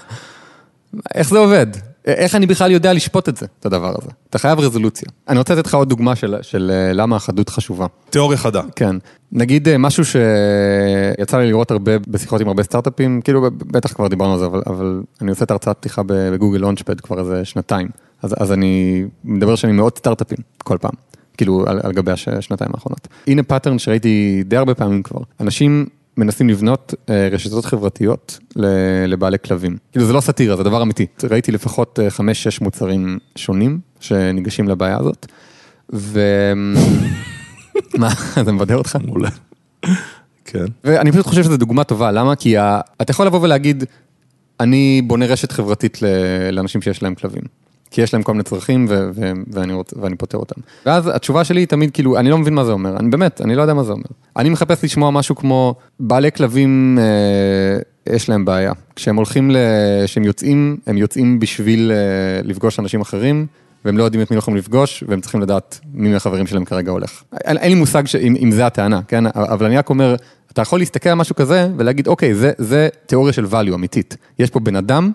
איך 1.14 1.28
זה 1.30 1.38
עובד? 1.38 1.66
איך 2.14 2.34
אני 2.34 2.46
בכלל 2.46 2.70
יודע 2.70 2.92
לשפוט 2.92 3.28
את 3.28 3.36
זה, 3.36 3.46
את 3.60 3.66
הדבר 3.66 3.94
הזה? 3.98 4.10
אתה 4.30 4.38
חייב 4.38 4.60
רזולוציה. 4.60 5.08
אני 5.28 5.38
רוצה 5.38 5.54
לתת 5.54 5.66
לך 5.66 5.74
עוד 5.74 5.88
דוגמה 5.88 6.16
של, 6.16 6.36
של 6.42 6.70
אה, 6.74 6.92
למה 6.92 7.16
החדות 7.16 7.48
חשובה. 7.48 7.86
תיאוריה 8.10 8.38
חדה. 8.38 8.62
כן. 8.76 8.96
נגיד 9.32 9.68
אה, 9.68 9.78
משהו 9.78 10.04
שיצא 10.04 11.38
לי 11.38 11.46
לראות 11.46 11.70
הרבה 11.70 11.92
בשיחות 12.08 12.40
עם 12.40 12.48
הרבה 12.48 12.62
סטארט-אפים, 12.62 13.20
כאילו 13.24 13.50
בטח 13.56 13.92
כבר 13.92 14.08
דיברנו 14.08 14.32
על 14.32 14.38
זה, 14.38 14.46
אבל, 14.46 14.62
אבל 14.66 15.02
אני 15.20 15.30
עושה 15.30 15.44
את 15.44 15.50
הרצאת 15.50 15.76
פתיחה 15.76 16.02
בגוגל 16.06 16.58
Launchpad 16.58 17.00
כבר 17.00 17.18
איזה 17.18 17.44
שנתיים. 17.44 17.88
אז, 18.22 18.34
אז 18.38 18.52
אני 18.52 19.04
מדבר 19.24 19.54
שאני 19.54 19.72
מאות 19.72 19.98
סטארט-אפים 19.98 20.38
כל 20.58 20.78
פעם, 20.80 20.92
כאילו 21.36 21.64
על, 21.66 21.80
על 21.82 21.92
גבי 21.92 22.12
השנתיים 22.12 22.70
האחרונות. 22.74 23.08
הנה 23.26 23.42
pattern 23.42 23.78
שראיתי 23.78 24.42
די 24.46 24.56
הרבה 24.56 24.74
פעמים 24.74 25.02
כבר. 25.02 25.20
אנשים 25.40 25.86
מנסים 26.16 26.48
לבנות 26.48 26.94
אה, 27.10 27.28
רשתות 27.32 27.64
חברתיות 27.64 28.38
לבעלי 29.06 29.38
כלבים. 29.44 29.76
כאילו 29.92 30.06
זה 30.06 30.12
לא 30.12 30.20
סאטירה, 30.20 30.56
זה 30.56 30.62
דבר 30.62 30.82
אמיתי. 30.82 31.06
ראיתי 31.30 31.52
לפחות 31.52 31.98
אה, 32.02 32.10
חמש-שש 32.10 32.60
מוצרים 32.60 33.18
שונים 33.36 33.78
שניגשים 34.00 34.68
לבעיה 34.68 34.98
הזאת. 34.98 35.26
ו... 35.92 36.20
מה, 38.00 38.08
זה 38.44 38.52
מבדר 38.52 38.76
אותך? 38.76 38.98
מעולה. 39.04 39.28
כן. 40.44 40.64
ואני 40.84 41.12
פשוט 41.12 41.26
חושב 41.26 41.42
שזו 41.42 41.56
דוגמה 41.56 41.84
טובה, 41.84 42.10
למה? 42.10 42.36
כי 42.36 42.56
ה... 42.56 42.80
אתה 43.02 43.10
יכול 43.10 43.26
לבוא 43.26 43.40
ולהגיד, 43.40 43.84
אני 44.60 45.02
בונה 45.06 45.26
רשת 45.26 45.52
חברתית. 45.52 45.98
לאנשים 46.52 46.82
שיש 46.82 47.02
להם 47.02 47.14
כלבים. 47.14 47.42
כי 47.90 48.02
יש 48.02 48.14
להם 48.14 48.22
כל 48.22 48.32
מיני 48.32 48.44
צרכים 48.44 48.86
ו... 48.88 49.10
ו... 49.14 49.32
ואני, 49.52 49.72
רוצ... 49.72 49.94
ואני 49.96 50.16
פותר 50.16 50.38
אותם. 50.38 50.60
ואז 50.86 51.10
התשובה 51.14 51.44
שלי 51.44 51.60
היא 51.60 51.66
תמיד 51.66 51.90
כאילו, 51.90 52.18
אני 52.18 52.30
לא 52.30 52.38
מבין 52.38 52.54
מה 52.54 52.64
זה 52.64 52.72
אומר, 52.72 52.96
אני 52.96 53.10
באמת, 53.10 53.40
אני 53.40 53.54
לא 53.54 53.62
יודע 53.62 53.74
מה 53.74 53.82
זה 53.82 53.92
אומר. 53.92 54.04
אני 54.36 54.48
מחפש 54.48 54.84
לשמוע 54.84 55.10
משהו 55.10 55.36
כמו, 55.36 55.74
בעלי 56.00 56.32
כלבים 56.32 56.98
אה, 57.00 58.14
יש 58.14 58.28
להם 58.28 58.44
בעיה. 58.44 58.72
כשהם 58.96 59.16
הולכים. 59.16 59.50
כשהם 60.04 60.24
יוצאים, 60.24 60.76
הם 60.86 60.98
יוצאים 60.98 61.40
בשביל 61.40 61.92
אה, 61.94 62.42
לפגוש 62.44 62.78
אנשים 62.78 63.00
אחרים, 63.00 63.46
והם 63.84 63.98
לא 63.98 64.04
יודעים 64.04 64.22
את 64.22 64.30
מי 64.30 64.34
הם 64.34 64.38
יכולים 64.38 64.58
לפגוש, 64.58 65.04
והם 65.08 65.20
צריכים 65.20 65.40
לדעת 65.40 65.80
מי 65.94 66.08
מהחברים 66.08 66.46
שלהם 66.46 66.64
כרגע 66.64 66.90
הולך. 66.90 67.22
אין, 67.44 67.56
אין 67.56 67.72
לי 67.72 67.78
מושג 67.78 68.06
ש... 68.06 68.16
אם, 68.16 68.36
אם 68.42 68.50
זה 68.50 68.66
הטענה, 68.66 69.00
כן? 69.08 69.26
אבל 69.26 69.66
אני 69.66 69.76
רק 69.76 69.90
אומר, 69.90 70.16
אתה 70.52 70.62
יכול 70.62 70.78
להסתכל 70.78 71.08
על 71.08 71.14
משהו 71.14 71.34
כזה 71.34 71.68
ולהגיד, 71.76 72.06
אוקיי, 72.06 72.34
זה, 72.34 72.52
זה 72.58 72.88
תיאוריה 73.06 73.32
של 73.32 73.44
value 73.44 73.74
אמיתית. 73.74 74.16
יש 74.38 74.50
פה 74.50 74.60
בן 74.60 74.76
אדם, 74.76 75.12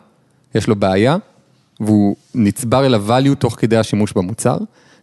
יש 0.56 0.68
לו 0.68 0.76
בעיה, 0.76 1.18
והוא 1.80 2.16
נצבר 2.36 2.86
אל 2.86 2.94
ה-value 2.94 3.36
תוך 3.36 3.56
כדי 3.60 3.78
השימוש 3.78 4.14
במוצר, 4.14 4.58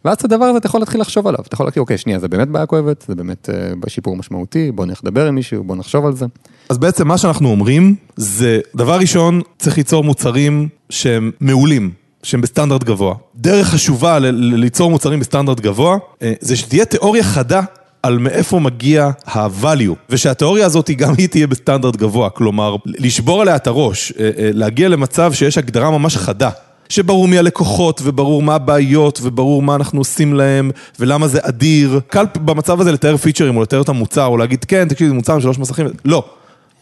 ואז 0.04 0.16
את 0.16 0.24
הדבר 0.24 0.44
הזה 0.44 0.58
אתה 0.58 0.66
יכול 0.66 0.80
להתחיל 0.80 1.00
לחשוב 1.00 1.26
עליו. 1.26 1.40
אתה 1.46 1.54
יכול 1.54 1.66
להגיד, 1.66 1.78
אוקיי, 1.78 1.98
שנייה, 1.98 2.18
זה 2.18 2.28
באמת 2.28 2.48
בעיה 2.48 2.66
כואבת, 2.66 3.04
זה 3.08 3.14
באמת 3.14 3.48
uh, 3.84 3.90
שיפור 3.90 4.16
משמעותי, 4.16 4.72
בוא 4.72 4.86
נלך 4.86 5.00
לדבר 5.04 5.26
עם 5.26 5.34
מישהו, 5.34 5.64
בוא 5.64 5.76
נחשוב 5.76 6.06
על 6.06 6.12
זה. 6.16 6.26
אז 6.68 6.78
בעצם 6.78 7.08
מה 7.08 7.18
שאנחנו 7.18 7.48
אומרים, 7.48 7.94
זה 8.16 8.60
דבר 8.76 8.98
ראשון, 8.98 9.40
צריך 9.58 9.76
ליצור 9.76 10.04
מוצרים 10.04 10.68
שהם 10.90 11.30
מעולים. 11.40 11.90
שהם 12.22 12.40
בסטנדרט 12.40 12.84
גבוה. 12.84 13.14
דרך 13.36 13.68
חשובה 13.68 14.18
ל- 14.18 14.54
ליצור 14.54 14.90
מוצרים 14.90 15.20
בסטנדרט 15.20 15.60
גבוה, 15.60 15.98
אה, 16.22 16.32
זה 16.40 16.56
שתהיה 16.56 16.84
תיאוריה 16.84 17.22
חדה 17.22 17.60
על 18.02 18.18
מאיפה 18.18 18.58
מגיע 18.58 19.10
ה-value, 19.26 19.94
ושהתיאוריה 20.10 20.66
הזאת 20.66 20.90
גם 20.90 21.14
היא 21.18 21.28
תהיה 21.28 21.46
בסטנדרט 21.46 21.96
גבוה, 21.96 22.30
כלומר, 22.30 22.76
לשבור 22.86 23.42
עליה 23.42 23.56
את 23.56 23.66
הראש, 23.66 24.12
אה, 24.12 24.30
אה, 24.38 24.50
להגיע 24.52 24.88
למצב 24.88 25.32
שיש 25.32 25.58
הגדרה 25.58 25.90
ממש 25.90 26.16
חדה. 26.16 26.50
שברור 26.88 27.28
מי 27.28 27.38
הלקוחות, 27.38 28.00
וברור 28.04 28.42
מה 28.42 28.54
הבעיות, 28.54 29.18
וברור 29.22 29.62
מה 29.62 29.74
אנחנו 29.74 30.00
עושים 30.00 30.34
להם, 30.34 30.70
ולמה 31.00 31.28
זה 31.28 31.38
אדיר. 31.42 32.00
קל 32.08 32.24
במצב 32.34 32.80
הזה 32.80 32.92
לתאר 32.92 33.16
פיצ'רים, 33.16 33.56
או 33.56 33.62
לתאר 33.62 33.82
את 33.82 33.88
המוצר, 33.88 34.26
או 34.26 34.36
להגיד, 34.36 34.64
כן, 34.64 34.88
תקשיב, 34.88 35.08
זה 35.08 35.14
מוצר 35.14 35.32
עם 35.32 35.40
שלוש 35.40 35.58
מסכים. 35.58 35.86
לא. 36.04 36.24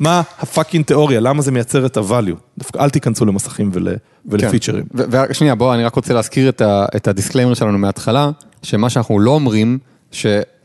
מה 0.00 0.22
ה 0.38 0.44
fucking 0.44 0.84
תיאוריה, 0.84 1.20
למה 1.20 1.42
זה 1.42 1.52
מייצר 1.52 1.86
את 1.86 1.96
ה-value. 1.96 2.36
דווקא 2.58 2.78
אל 2.78 2.90
תיכנסו 2.90 3.24
למסכים 3.24 3.70
ול, 3.72 3.88
ולפיצ'רים. 4.26 4.84
כן. 4.96 5.04
ושנייה, 5.30 5.54
בוא, 5.54 5.74
אני 5.74 5.84
רק 5.84 5.94
רוצה 5.94 6.14
להזכיר 6.14 6.48
את, 6.48 6.60
ה, 6.60 6.86
את 6.96 7.08
ה 7.08 7.12
disclaimer 7.12 7.54
שלנו 7.54 7.78
מההתחלה, 7.78 8.30
שמה 8.62 8.90
שאנחנו 8.90 9.20
לא 9.20 9.30
אומרים, 9.30 9.78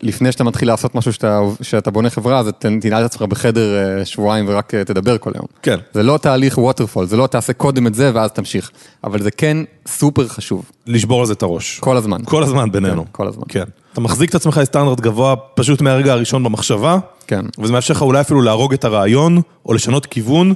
שלפני 0.05 0.31
שאתה 0.31 0.43
מתחיל 0.43 0.67
לעשות 0.67 0.95
משהו 0.95 1.13
שאתה, 1.13 1.41
שאתה 1.61 1.91
בונה 1.91 2.09
חברה, 2.09 2.39
אז 2.39 2.49
תנעל 2.59 3.05
את 3.05 3.11
עצמך 3.11 3.21
בחדר 3.21 3.75
אה, 3.75 4.05
שבועיים 4.05 4.45
ורק 4.47 4.73
אה, 4.73 4.83
תדבר 4.83 5.17
כל 5.17 5.31
היום. 5.35 5.45
כן. 5.61 5.77
זה 5.93 6.03
לא 6.03 6.17
תהליך 6.17 6.57
waterfall, 6.57 7.05
זה 7.05 7.17
לא 7.17 7.27
תעשה 7.27 7.53
קודם 7.53 7.87
את 7.87 7.95
זה 7.95 8.11
ואז 8.13 8.31
תמשיך. 8.31 8.71
אבל 9.03 9.21
זה 9.21 9.31
כן 9.31 9.57
סופר 9.87 10.27
חשוב. 10.27 10.71
לשבור 10.87 11.19
על 11.19 11.25
זה 11.25 11.33
את 11.33 11.43
הראש. 11.43 11.79
כל 11.79 11.97
הזמן. 11.97 12.17
כל 12.25 12.43
הזמן 12.43 12.71
בינינו. 12.71 13.03
כן, 13.03 13.09
כל 13.11 13.27
הזמן. 13.27 13.43
כן. 13.49 13.63
אתה 13.93 14.01
מחזיק 14.01 14.29
את 14.29 14.35
עצמך 14.35 14.57
לסטנדרט 14.57 14.99
גבוה 14.99 15.35
פשוט 15.35 15.81
מהרגע 15.81 16.13
הראשון 16.13 16.43
במחשבה. 16.43 16.97
כן. 17.27 17.45
וזה 17.59 17.73
מאפשר 17.73 17.93
לך 17.93 18.01
אולי 18.01 18.21
אפילו 18.21 18.41
להרוג 18.41 18.73
את 18.73 18.85
הרעיון, 18.85 19.41
או 19.65 19.73
לשנות 19.73 20.05
כיוון. 20.05 20.53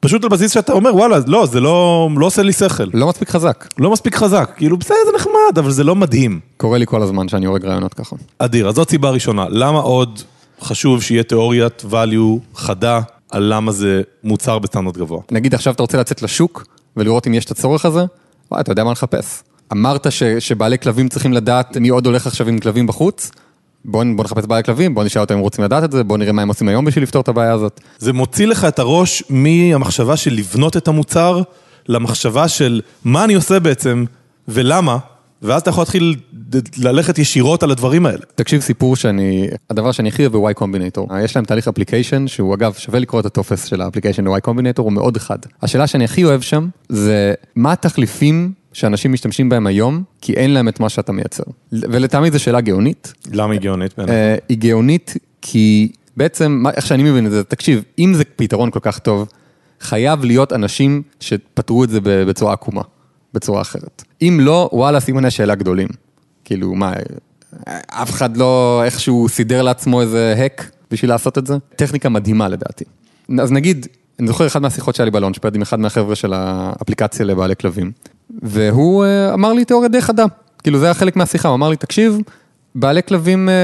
פשוט 0.00 0.24
על 0.24 0.30
בסיס 0.30 0.52
שאתה 0.52 0.72
אומר, 0.72 0.96
וואלה, 0.96 1.16
לא, 1.26 1.46
זה 1.46 1.60
לא, 1.60 2.08
לא 2.16 2.26
עושה 2.26 2.42
לי 2.42 2.52
שכל. 2.52 2.84
לא 2.94 3.08
מספיק 3.08 3.30
חזק. 3.30 3.68
לא 3.78 3.90
מספיק 3.90 4.14
חזק. 4.16 4.50
כאילו, 4.56 4.76
בסדר, 4.76 4.96
זה 5.06 5.16
נחמד, 5.16 5.58
אבל 5.58 5.70
זה 5.70 5.84
לא 5.84 5.96
מדהים. 5.96 6.40
קורה 6.56 6.78
לי 6.78 6.86
כל 6.86 7.02
הזמן 7.02 7.28
שאני 7.28 7.46
הורג 7.46 7.64
רעיונות 7.64 7.94
ככה. 7.94 8.16
אדיר, 8.38 8.68
אז 8.68 8.74
זאת 8.74 8.90
סיבה 8.90 9.10
ראשונה. 9.10 9.46
למה 9.48 9.78
עוד 9.78 10.20
חשוב 10.60 11.02
שיהיה 11.02 11.22
תיאוריית 11.22 11.84
value 11.90 12.56
חדה 12.56 13.00
על 13.30 13.42
למה 13.54 13.72
זה 13.72 14.02
מוצר 14.24 14.58
בסטנדרט 14.58 14.96
גבוה? 14.96 15.20
נגיד 15.30 15.54
עכשיו 15.54 15.74
אתה 15.74 15.82
רוצה 15.82 15.98
לצאת 15.98 16.22
לשוק 16.22 16.66
ולראות 16.96 17.26
אם 17.26 17.34
יש 17.34 17.44
את 17.44 17.50
הצורך 17.50 17.84
הזה, 17.84 18.04
וואי, 18.50 18.60
אתה 18.60 18.72
יודע 18.72 18.84
מה 18.84 18.92
לחפש. 18.92 19.42
אמרת 19.72 20.12
ש, 20.12 20.22
שבעלי 20.22 20.78
כלבים 20.78 21.08
צריכים 21.08 21.32
לדעת 21.32 21.76
מי 21.76 21.88
עוד 21.88 22.06
הולך 22.06 22.26
עכשיו 22.26 22.48
עם 22.48 22.58
כלבים 22.58 22.86
בחוץ, 22.86 23.30
בוא, 23.84 24.04
בוא 24.16 24.24
נחפש 24.24 24.44
בעלי 24.44 24.62
כלבים, 24.62 24.94
בוא 24.94 25.04
נשאל 25.04 25.20
אותם 25.20 25.34
אם 25.34 25.40
רוצים 25.40 25.64
לדעת 25.64 25.84
את 25.84 25.92
זה, 25.92 26.04
בוא 26.04 26.18
נראה 26.18 26.32
מה 26.32 26.42
הם 26.42 26.48
עושים 26.48 26.68
היום 26.68 26.84
בשביל 26.84 27.02
לפתור 27.02 27.22
את 27.22 27.28
הבעיה 27.28 27.52
הזאת. 27.52 27.80
זה 27.98 28.12
מוציא 28.12 28.46
לך 28.46 28.64
את 28.64 28.78
הראש 28.78 29.22
מהמחשבה 29.30 30.16
של 30.16 30.34
לבנות 30.34 30.76
את 30.76 30.88
המוצר, 30.88 31.42
למחשבה 31.88 32.48
של 32.48 32.80
מה 33.04 33.24
אני 33.24 33.34
עושה 33.34 33.60
בעצם 33.60 34.04
ולמה, 34.48 34.98
ואז 35.42 35.62
אתה 35.62 35.70
יכול 35.70 35.82
להתחיל 35.82 36.16
ללכת 36.78 37.18
ישירות 37.18 37.62
על 37.62 37.70
הדברים 37.70 38.06
האלה. 38.06 38.22
תקשיב 38.34 38.60
סיפור 38.60 38.96
שאני, 38.96 39.48
הדבר 39.70 39.92
שאני 39.92 40.08
הכי 40.08 40.26
אוהב 40.26 40.36
ב-Y 40.36 40.62
Combinator, 40.62 41.14
יש 41.24 41.36
להם 41.36 41.44
תהליך 41.44 41.68
application, 41.68 42.28
שהוא 42.28 42.54
אגב 42.54 42.74
שווה 42.78 42.98
לקרוא 42.98 43.20
את 43.20 43.26
הטופס 43.26 43.64
של 43.64 43.80
ה 43.80 43.84
application 43.84 44.24
ל-Y 44.24 44.48
Combinator, 44.48 44.80
הוא 44.80 44.92
מאוד 44.92 45.16
חד. 45.18 45.38
השאלה 45.62 45.86
שאני 45.86 46.04
הכי 46.04 46.24
אוהב 46.24 46.40
שם, 46.40 46.68
זה 46.88 47.34
מה 47.56 47.72
התחליפים 47.72 48.52
שאנשים 48.72 49.12
משתמשים 49.12 49.48
בהם 49.48 49.66
היום, 49.66 50.02
כי 50.20 50.32
אין 50.32 50.50
להם 50.50 50.68
את 50.68 50.80
מה 50.80 50.88
שאתה 50.88 51.12
מייצר. 51.12 51.42
ולטעמי 51.72 52.30
זו 52.30 52.38
שאלה 52.38 52.60
גאונית. 52.60 53.12
למה 53.32 53.52
היא 53.52 53.60
גאונית? 53.60 53.98
אה, 53.98 54.36
היא 54.48 54.58
גאונית 54.58 55.14
כי 55.42 55.92
בעצם, 56.16 56.64
איך 56.74 56.86
שאני 56.86 57.02
מבין 57.02 57.26
את 57.26 57.30
זה, 57.30 57.44
תקשיב, 57.44 57.82
אם 57.98 58.14
זה 58.14 58.24
פתרון 58.24 58.70
כל 58.70 58.80
כך 58.82 58.98
טוב, 58.98 59.28
חייב 59.80 60.24
להיות 60.24 60.52
אנשים 60.52 61.02
שפתרו 61.20 61.84
את 61.84 61.90
זה 61.90 61.98
בצורה 62.02 62.52
עקומה, 62.52 62.82
בצורה 63.34 63.60
אחרת. 63.60 64.04
אם 64.22 64.38
לא, 64.40 64.70
וואלה, 64.72 65.00
סימני 65.00 65.26
השאלה 65.26 65.54
גדולים. 65.54 65.88
כאילו, 66.44 66.74
מה, 66.74 66.92
אף 67.86 68.10
אחד 68.10 68.36
לא 68.36 68.82
איכשהו 68.84 69.28
סידר 69.28 69.62
לעצמו 69.62 70.00
איזה 70.00 70.34
האק 70.36 70.70
בשביל 70.90 71.10
לעשות 71.10 71.38
את 71.38 71.46
זה? 71.46 71.54
טכניקה 71.76 72.08
מדהימה 72.08 72.48
לדעתי. 72.48 72.84
אז 73.40 73.52
נגיד, 73.52 73.86
אני 74.18 74.28
זוכר 74.28 74.46
אחד 74.46 74.62
מהשיחות 74.62 74.94
שהיה 74.94 75.04
לי 75.04 75.10
בלונצ'פד 75.10 75.54
עם 75.54 75.62
אחד 75.62 75.80
מהחבר'ה 75.80 76.14
של 76.14 76.32
האפליקציה 76.32 77.26
לבעלי 77.26 77.56
כלבים, 77.56 77.92
והוא 78.42 79.04
אה, 79.04 79.34
אמר 79.34 79.52
לי 79.52 79.64
תיאוריה 79.64 79.88
די 79.88 80.00
חדה, 80.00 80.24
כאילו 80.62 80.78
זה 80.78 80.84
היה 80.84 80.94
חלק 80.94 81.16
מהשיחה, 81.16 81.48
הוא 81.48 81.54
אמר 81.54 81.68
לי, 81.68 81.76
תקשיב, 81.76 82.18
בעלי 82.74 83.02
כלבים 83.02 83.48
אה, 83.48 83.54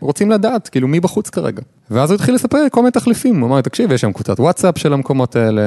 רוצים 0.00 0.30
לדעת, 0.30 0.68
כאילו 0.68 0.88
מי 0.88 1.00
בחוץ 1.00 1.30
כרגע. 1.30 1.62
ואז 1.90 2.10
הוא 2.10 2.14
התחיל 2.14 2.34
לספר 2.34 2.58
כל 2.70 2.80
מיני 2.80 2.90
תחליפים, 2.90 3.40
הוא 3.40 3.48
אמר 3.48 3.56
לי, 3.56 3.62
תקשיב, 3.62 3.92
יש 3.92 4.00
שם 4.00 4.12
קבוצת 4.12 4.40
וואטסאפ 4.40 4.78
של 4.78 4.92
המקומות 4.92 5.36
האלה, 5.36 5.62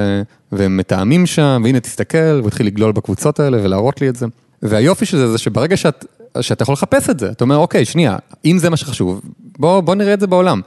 והם 0.52 0.76
מתאמים 0.76 1.26
שם, 1.26 1.60
והנה 1.64 1.80
תסתכל, 1.80 2.38
הוא 2.40 2.48
התחיל 2.48 2.66
לגלול 2.66 2.92
בקבוצות 2.92 3.40
האלה 3.40 3.58
ולהראות 3.62 4.00
לי 4.00 4.08
את 4.08 4.16
זה. 4.16 4.26
והיופי 4.62 5.06
של 5.06 5.16
זה, 5.16 5.28
זה 5.28 5.38
שברגע 5.38 5.76
שאת, 5.76 6.04
שאתה 6.40 6.62
יכול 6.62 6.72
לחפש 6.72 7.10
את 7.10 7.18
זה, 7.18 7.30
אתה 7.30 7.44
אומר, 7.44 7.56
אוקיי, 7.56 7.84
שנייה, 7.84 8.16
אם 8.44 8.58
זה 8.58 8.70
מה 8.70 8.76
שחשוב, 8.76 9.20
בוא, 9.58 9.80
בוא 9.80 9.94
נראה 9.94 10.14
את 10.14 10.20
זה 10.20 10.26
בעולם. 10.26 10.60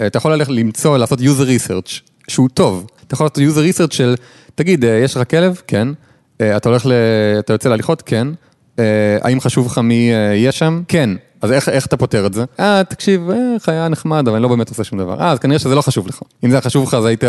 אה, 0.00 0.06
אתה 0.06 0.18
יכול 0.18 0.32
ללכת 0.32 0.50
למצוא, 0.50 0.98
לעשות 0.98 1.20
user 1.20 1.22
research, 1.22 2.00
שהוא 2.28 2.48
טוב. 2.48 2.86
אתה 3.06 3.14
יכול 3.14 3.26
לעשות 3.26 3.38
user 3.38 3.74
research 3.74 3.94
של, 3.94 4.14
תגיד, 4.54 4.84
יש 4.84 5.16
לך 5.16 5.30
כלב? 5.30 5.62
כן. 5.66 5.88
אתה 6.40 6.68
הולך 6.68 6.86
ל... 6.86 6.92
אתה 7.38 7.52
יוצא 7.52 7.68
להליכות? 7.68 8.02
כן. 8.02 8.28
האם 9.22 9.40
חשוב 9.40 9.66
לך 9.66 9.78
מי 9.78 9.94
יהיה 10.34 10.52
שם? 10.52 10.82
כן. 10.88 11.10
אז 11.42 11.52
איך, 11.52 11.68
איך 11.68 11.86
אתה 11.86 11.96
פותר 11.96 12.26
את 12.26 12.34
זה? 12.34 12.44
אה, 12.60 12.82
תקשיב, 12.88 13.30
אה, 13.30 13.36
חיה 13.58 13.88
נחמד, 13.88 14.28
אבל 14.28 14.36
אני 14.36 14.42
לא 14.42 14.48
באמת 14.48 14.68
עושה 14.68 14.84
שום 14.84 14.98
דבר. 14.98 15.20
אה, 15.20 15.30
אז 15.30 15.38
כנראה 15.38 15.58
שזה 15.58 15.74
לא 15.74 15.82
חשוב 15.82 16.08
לך. 16.08 16.20
אם 16.44 16.50
זה 16.50 16.56
היה 16.56 16.62
חשוב 16.62 16.88
לך, 16.88 16.94
אז 16.94 17.04
היית 17.04 17.24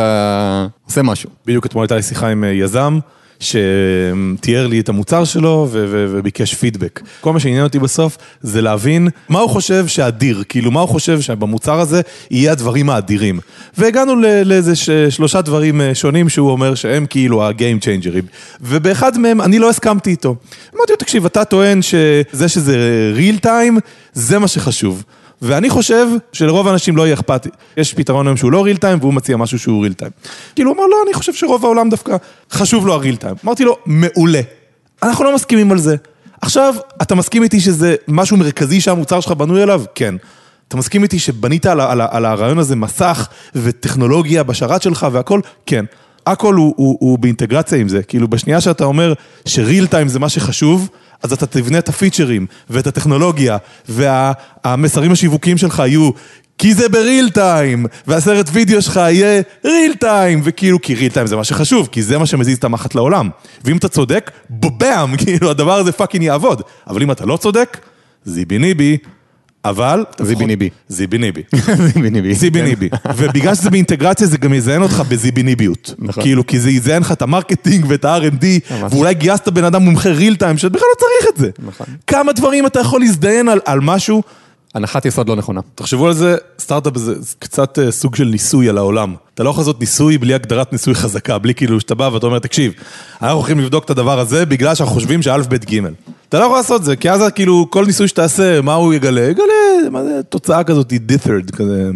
עושה 0.86 1.02
משהו. 1.02 1.30
בדיוק 1.45 1.65
אתמול 1.65 1.84
הייתה 1.84 1.95
לי 1.95 2.02
שיחה 2.02 2.28
עם 2.28 2.43
יזם. 2.43 3.00
שתיאר 3.41 4.67
לי 4.67 4.80
את 4.80 4.89
המוצר 4.89 5.23
שלו 5.23 5.67
וביקש 5.71 6.54
פידבק. 6.54 7.01
כל 7.21 7.34
מה 7.34 7.39
שעניין 7.39 7.63
אותי 7.63 7.80
בסוף 7.80 8.17
זה 8.41 8.62
להבין 8.62 9.08
מה 9.30 9.39
הוא 9.39 9.49
חושב 9.49 9.88
שאדיר, 9.88 10.43
כאילו 10.49 10.71
מה 10.71 10.80
הוא 10.80 10.89
חושב 10.89 11.21
שבמוצר 11.21 11.80
הזה 11.80 12.01
יהיה 12.32 12.51
הדברים 12.51 12.89
האדירים. 12.89 13.39
והגענו 13.77 14.15
לאיזה 14.45 14.73
שלושה 15.10 15.41
דברים 15.41 15.82
שונים 15.93 16.30
שהוא 16.30 16.51
אומר 16.51 16.75
שהם 16.75 17.06
כאילו 17.06 17.43
ה-game 17.43 17.84
changers, 17.84 18.36
ובאחד 18.62 19.17
מהם 19.17 19.41
אני 19.41 19.60
לא 19.60 19.69
הסכמתי 19.69 20.10
איתו. 20.10 20.36
אמרתי 20.75 20.91
לו, 20.91 20.97
תקשיב, 20.97 21.25
אתה 21.25 21.45
טוען 21.45 21.82
שזה 21.82 22.49
שזה 22.49 22.77
real 23.17 23.45
time, 23.45 23.80
זה 24.13 24.39
מה 24.39 24.47
שחשוב. 24.47 25.04
ואני 25.41 25.69
חושב 25.69 26.08
שלרוב 26.34 26.67
האנשים 26.67 26.97
לא 26.97 27.04
יהיה 27.06 27.13
אכפת, 27.13 27.47
יש 27.77 27.93
פתרון 27.93 28.27
היום 28.27 28.38
שהוא 28.38 28.51
לא 28.51 28.63
ריל 28.63 28.77
טיים 28.77 28.99
והוא 29.01 29.13
מציע 29.13 29.38
משהו 29.38 29.60
שהוא 29.60 29.84
ריל 29.84 29.93
טיים. 29.93 30.12
כאילו 30.56 30.71
הוא 30.71 30.77
אמר, 30.77 30.86
לא, 30.86 30.97
אני 31.06 31.13
חושב 31.13 31.34
שרוב 31.34 31.65
העולם 31.65 31.89
דווקא 31.89 32.15
חשוב 32.51 32.88
לו 32.88 32.93
הריל 32.93 33.15
טיים. 33.15 33.36
אמרתי 33.45 33.63
לו, 33.63 33.77
מעולה. 33.86 34.41
אנחנו 35.04 35.23
לא 35.23 35.36
מסכימים 35.36 35.71
על 35.71 35.77
זה. 35.77 35.95
עכשיו, 36.41 36.75
אתה 37.01 37.15
מסכים 37.15 37.43
איתי 37.43 37.60
שזה 37.60 37.95
משהו 38.08 38.38
מרכזי 38.38 38.82
שהמוצר 38.82 39.19
שלך 39.19 39.32
בנוי 39.32 39.62
עליו? 39.62 39.84
כן. 39.95 40.15
אתה 40.67 40.77
מסכים 40.77 41.04
איתי 41.04 41.19
שבנית 41.19 41.65
על, 41.65 41.82
על, 41.82 42.01
על 42.01 42.25
הרעיון 42.25 42.60
הזה 42.60 42.75
מסך 42.75 43.27
וטכנולוגיה 43.56 44.43
בשרת 44.43 44.82
שלך 44.82 45.08
והכל? 45.12 45.39
כן. 45.65 45.86
הכל 46.27 46.56
הוא, 46.56 46.73
הוא, 46.77 46.97
הוא 46.99 47.19
באינטגרציה 47.19 47.77
עם 47.77 47.89
זה, 47.89 48.04
כאילו 48.04 48.27
בשנייה 48.27 48.62
שאתה 48.62 48.84
אומר 48.84 49.13
שריל 49.45 49.88
טיים 49.88 50.08
זה 50.08 50.19
מה 50.19 50.30
שחשוב, 50.30 50.89
אז 51.23 51.34
אתה 51.34 51.45
תבנה 51.45 51.77
את 51.77 51.89
הפיצ'רים 51.89 52.45
ואת 52.69 52.88
הטכנולוגיה 52.88 53.57
והמסרים 53.89 55.12
השיווקיים 55.12 55.57
שלך 55.57 55.79
יהיו 55.79 56.12
כי 56.57 56.73
זה 56.73 56.89
ב 56.89 56.97
real 56.97 57.30
time, 57.30 57.86
והסרט 58.07 58.49
וידאו 58.53 58.81
שלך 58.81 58.95
יהיה 58.95 59.41
real 59.65 59.93
time, 60.00 60.41
וכאילו 60.43 60.81
כי 60.81 60.95
real 60.95 61.12
time 61.12 61.28
זה 61.27 61.36
מה 61.36 61.43
שחשוב, 61.43 61.89
כי 61.91 62.03
זה 62.03 62.17
מה 62.17 62.25
שמזיז 62.25 62.57
את 62.57 62.63
המחט 62.63 62.95
לעולם. 62.95 63.29
ואם 63.63 63.77
אתה 63.77 63.88
צודק, 63.88 64.31
בבאם, 64.49 65.17
כאילו 65.25 65.49
הדבר 65.49 65.73
הזה 65.73 65.91
fucking 65.91 66.24
יעבוד. 66.23 66.62
אבל 66.88 67.01
אם 67.01 67.12
אתה 67.12 67.25
לא 67.25 67.38
צודק, 67.38 67.77
זיבי 68.25 68.57
ניבי. 68.57 68.97
אבל... 69.65 70.06
זיבי 70.28 70.45
ניבי. 70.45 70.69
זיבי 70.89 71.17
ניבי. 71.17 71.41
זיבי 71.56 72.10
ניבי. 72.10 72.34
זיבי. 72.34 72.62
ניבי. 72.62 72.89
ובגלל 73.17 73.56
שזה 73.56 73.69
באינטגרציה 73.69 74.28
זה 74.28 74.38
גם 74.38 74.54
יזיין 74.54 74.82
אותך 74.82 75.04
בזיבי 75.10 75.43
ניביות. 75.43 75.93
נכון. 76.00 76.24
כאילו, 76.24 76.47
כי 76.47 76.60
זה 76.60 76.71
יזיין 76.71 77.02
לך 77.02 77.12
את 77.12 77.21
ה 77.21 77.28
marketing 77.28 77.86
ואת 77.88 78.06
ה-R&D, 78.06 78.45
ואולי 78.91 79.13
גייסת 79.13 79.47
בן 79.47 79.63
אדם 79.63 79.82
מומחה 79.82 80.10
real 80.10 80.36
time, 80.36 80.58
שבכלל 80.58 80.88
לא 80.95 81.00
צריך 81.00 81.34
את 81.34 81.38
זה. 81.38 81.50
נכון. 81.67 81.88
כמה 82.08 82.34
דברים 82.34 82.65
אתה 82.65 82.80
יכול 82.80 83.02
להזדיין 83.02 83.50
על 83.65 83.80
משהו, 83.80 84.24
הנחת 84.75 85.05
יסוד 85.05 85.29
לא 85.29 85.36
נכונה. 85.36 85.62
תחשבו 85.75 86.07
על 86.07 86.13
זה, 86.13 86.38
סטארט-אפ 86.60 86.97
זה 86.97 87.13
קצת 87.39 87.79
אה, 87.79 87.91
סוג 87.91 88.15
של 88.15 88.23
ניסוי 88.23 88.69
על 88.69 88.77
העולם. 88.77 89.15
אתה 89.34 89.43
לא 89.43 89.49
יכול 89.49 89.62
לעשות 89.62 89.79
ניסוי 89.79 90.17
בלי 90.17 90.34
הגדרת 90.34 90.71
ניסוי 90.71 90.95
חזקה, 90.95 91.38
בלי 91.38 91.53
כאילו 91.53 91.79
שאתה 91.79 91.95
בא 91.95 92.10
ואתה 92.13 92.25
אומר, 92.25 92.39
תקשיב, 92.39 92.73
אנחנו 93.21 93.38
הולכים 93.38 93.60
לבדוק 93.60 93.86
את 93.86 93.89
הדבר 93.89 94.19
הזה 94.19 94.45
בגלל 94.45 94.75
שאנחנו 94.75 94.95
חושבים 94.95 95.21
שא', 95.21 95.38
ב', 95.49 95.55
ג'. 95.55 95.79
אתה 96.29 96.39
לא 96.39 96.45
יכול 96.45 96.57
לעשות 96.57 96.84
זה, 96.84 96.95
כי 96.95 97.12
אז 97.12 97.21
כאילו 97.36 97.67
כל 97.69 97.86
ניסוי 97.86 98.07
שתעשה, 98.07 98.62
מה 98.62 98.73
הוא 98.73 98.93
יגלה? 98.93 99.21
יגלה, 99.21 99.89
מה 99.91 100.03
זה, 100.03 100.23
תוצאה 100.29 100.63
כזאת, 100.63 100.91
היא 100.91 100.99
דית'רד, 100.99 101.51
כזה 101.51 101.91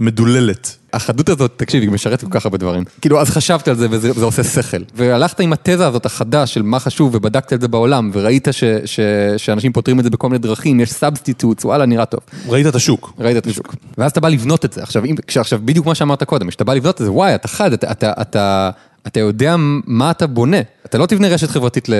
מדוללת. 0.00 0.76
החדות 0.96 1.28
הזאת, 1.28 1.52
תקשיב, 1.56 1.82
היא 1.82 1.90
משרתת 1.90 2.24
כל 2.24 2.30
כך 2.30 2.46
הרבה 2.46 2.58
דברים. 2.58 2.84
כאילו, 3.00 3.20
אז 3.20 3.30
חשבתי 3.30 3.70
על 3.70 3.76
זה 3.76 3.86
וזה 3.90 4.24
עושה 4.24 4.44
שכל. 4.44 4.76
והלכת 4.94 5.40
עם 5.40 5.52
התזה 5.52 5.86
הזאת 5.86 6.06
החדה 6.06 6.46
של 6.46 6.62
מה 6.62 6.78
חשוב 6.80 7.14
ובדקת 7.14 7.52
את 7.52 7.60
זה 7.60 7.68
בעולם, 7.68 8.10
וראית 8.12 8.48
ש, 8.52 8.64
ש, 8.84 9.00
שאנשים 9.36 9.72
פותרים 9.72 9.98
את 9.98 10.04
זה 10.04 10.10
בכל 10.10 10.28
מיני 10.28 10.38
דרכים, 10.38 10.80
יש 10.80 10.92
substitutes, 10.92 11.64
וואלה, 11.64 11.86
נראה 11.86 12.04
טוב. 12.04 12.20
ראית 12.48 12.66
את 12.66 12.74
השוק. 12.74 13.12
ראית 13.18 13.36
את 13.36 13.46
השוק. 13.46 13.74
ואז 13.98 14.10
אתה 14.10 14.20
בא 14.20 14.28
לבנות 14.28 14.64
את 14.64 14.72
זה. 14.72 14.82
עכשיו, 14.82 15.04
אם, 15.04 15.14
עכשיו, 15.36 15.60
בדיוק 15.64 15.86
מה 15.86 15.94
שאמרת 15.94 16.22
קודם, 16.22 16.48
כשאתה 16.48 16.64
בא 16.64 16.74
לבנות 16.74 17.00
את 17.00 17.06
זה, 17.06 17.12
וואי, 17.12 17.34
אתה 17.34 17.48
חד, 17.48 17.72
אתה, 17.72 17.90
אתה, 17.90 18.12
אתה, 18.20 18.70
אתה 19.06 19.20
יודע 19.20 19.54
מה 19.86 20.10
אתה 20.10 20.26
בונה. 20.26 20.60
אתה 20.86 20.98
לא 20.98 21.06
תבנה 21.06 21.28
רשת 21.28 21.50
חברתית 21.50 21.88
ל, 21.88 21.94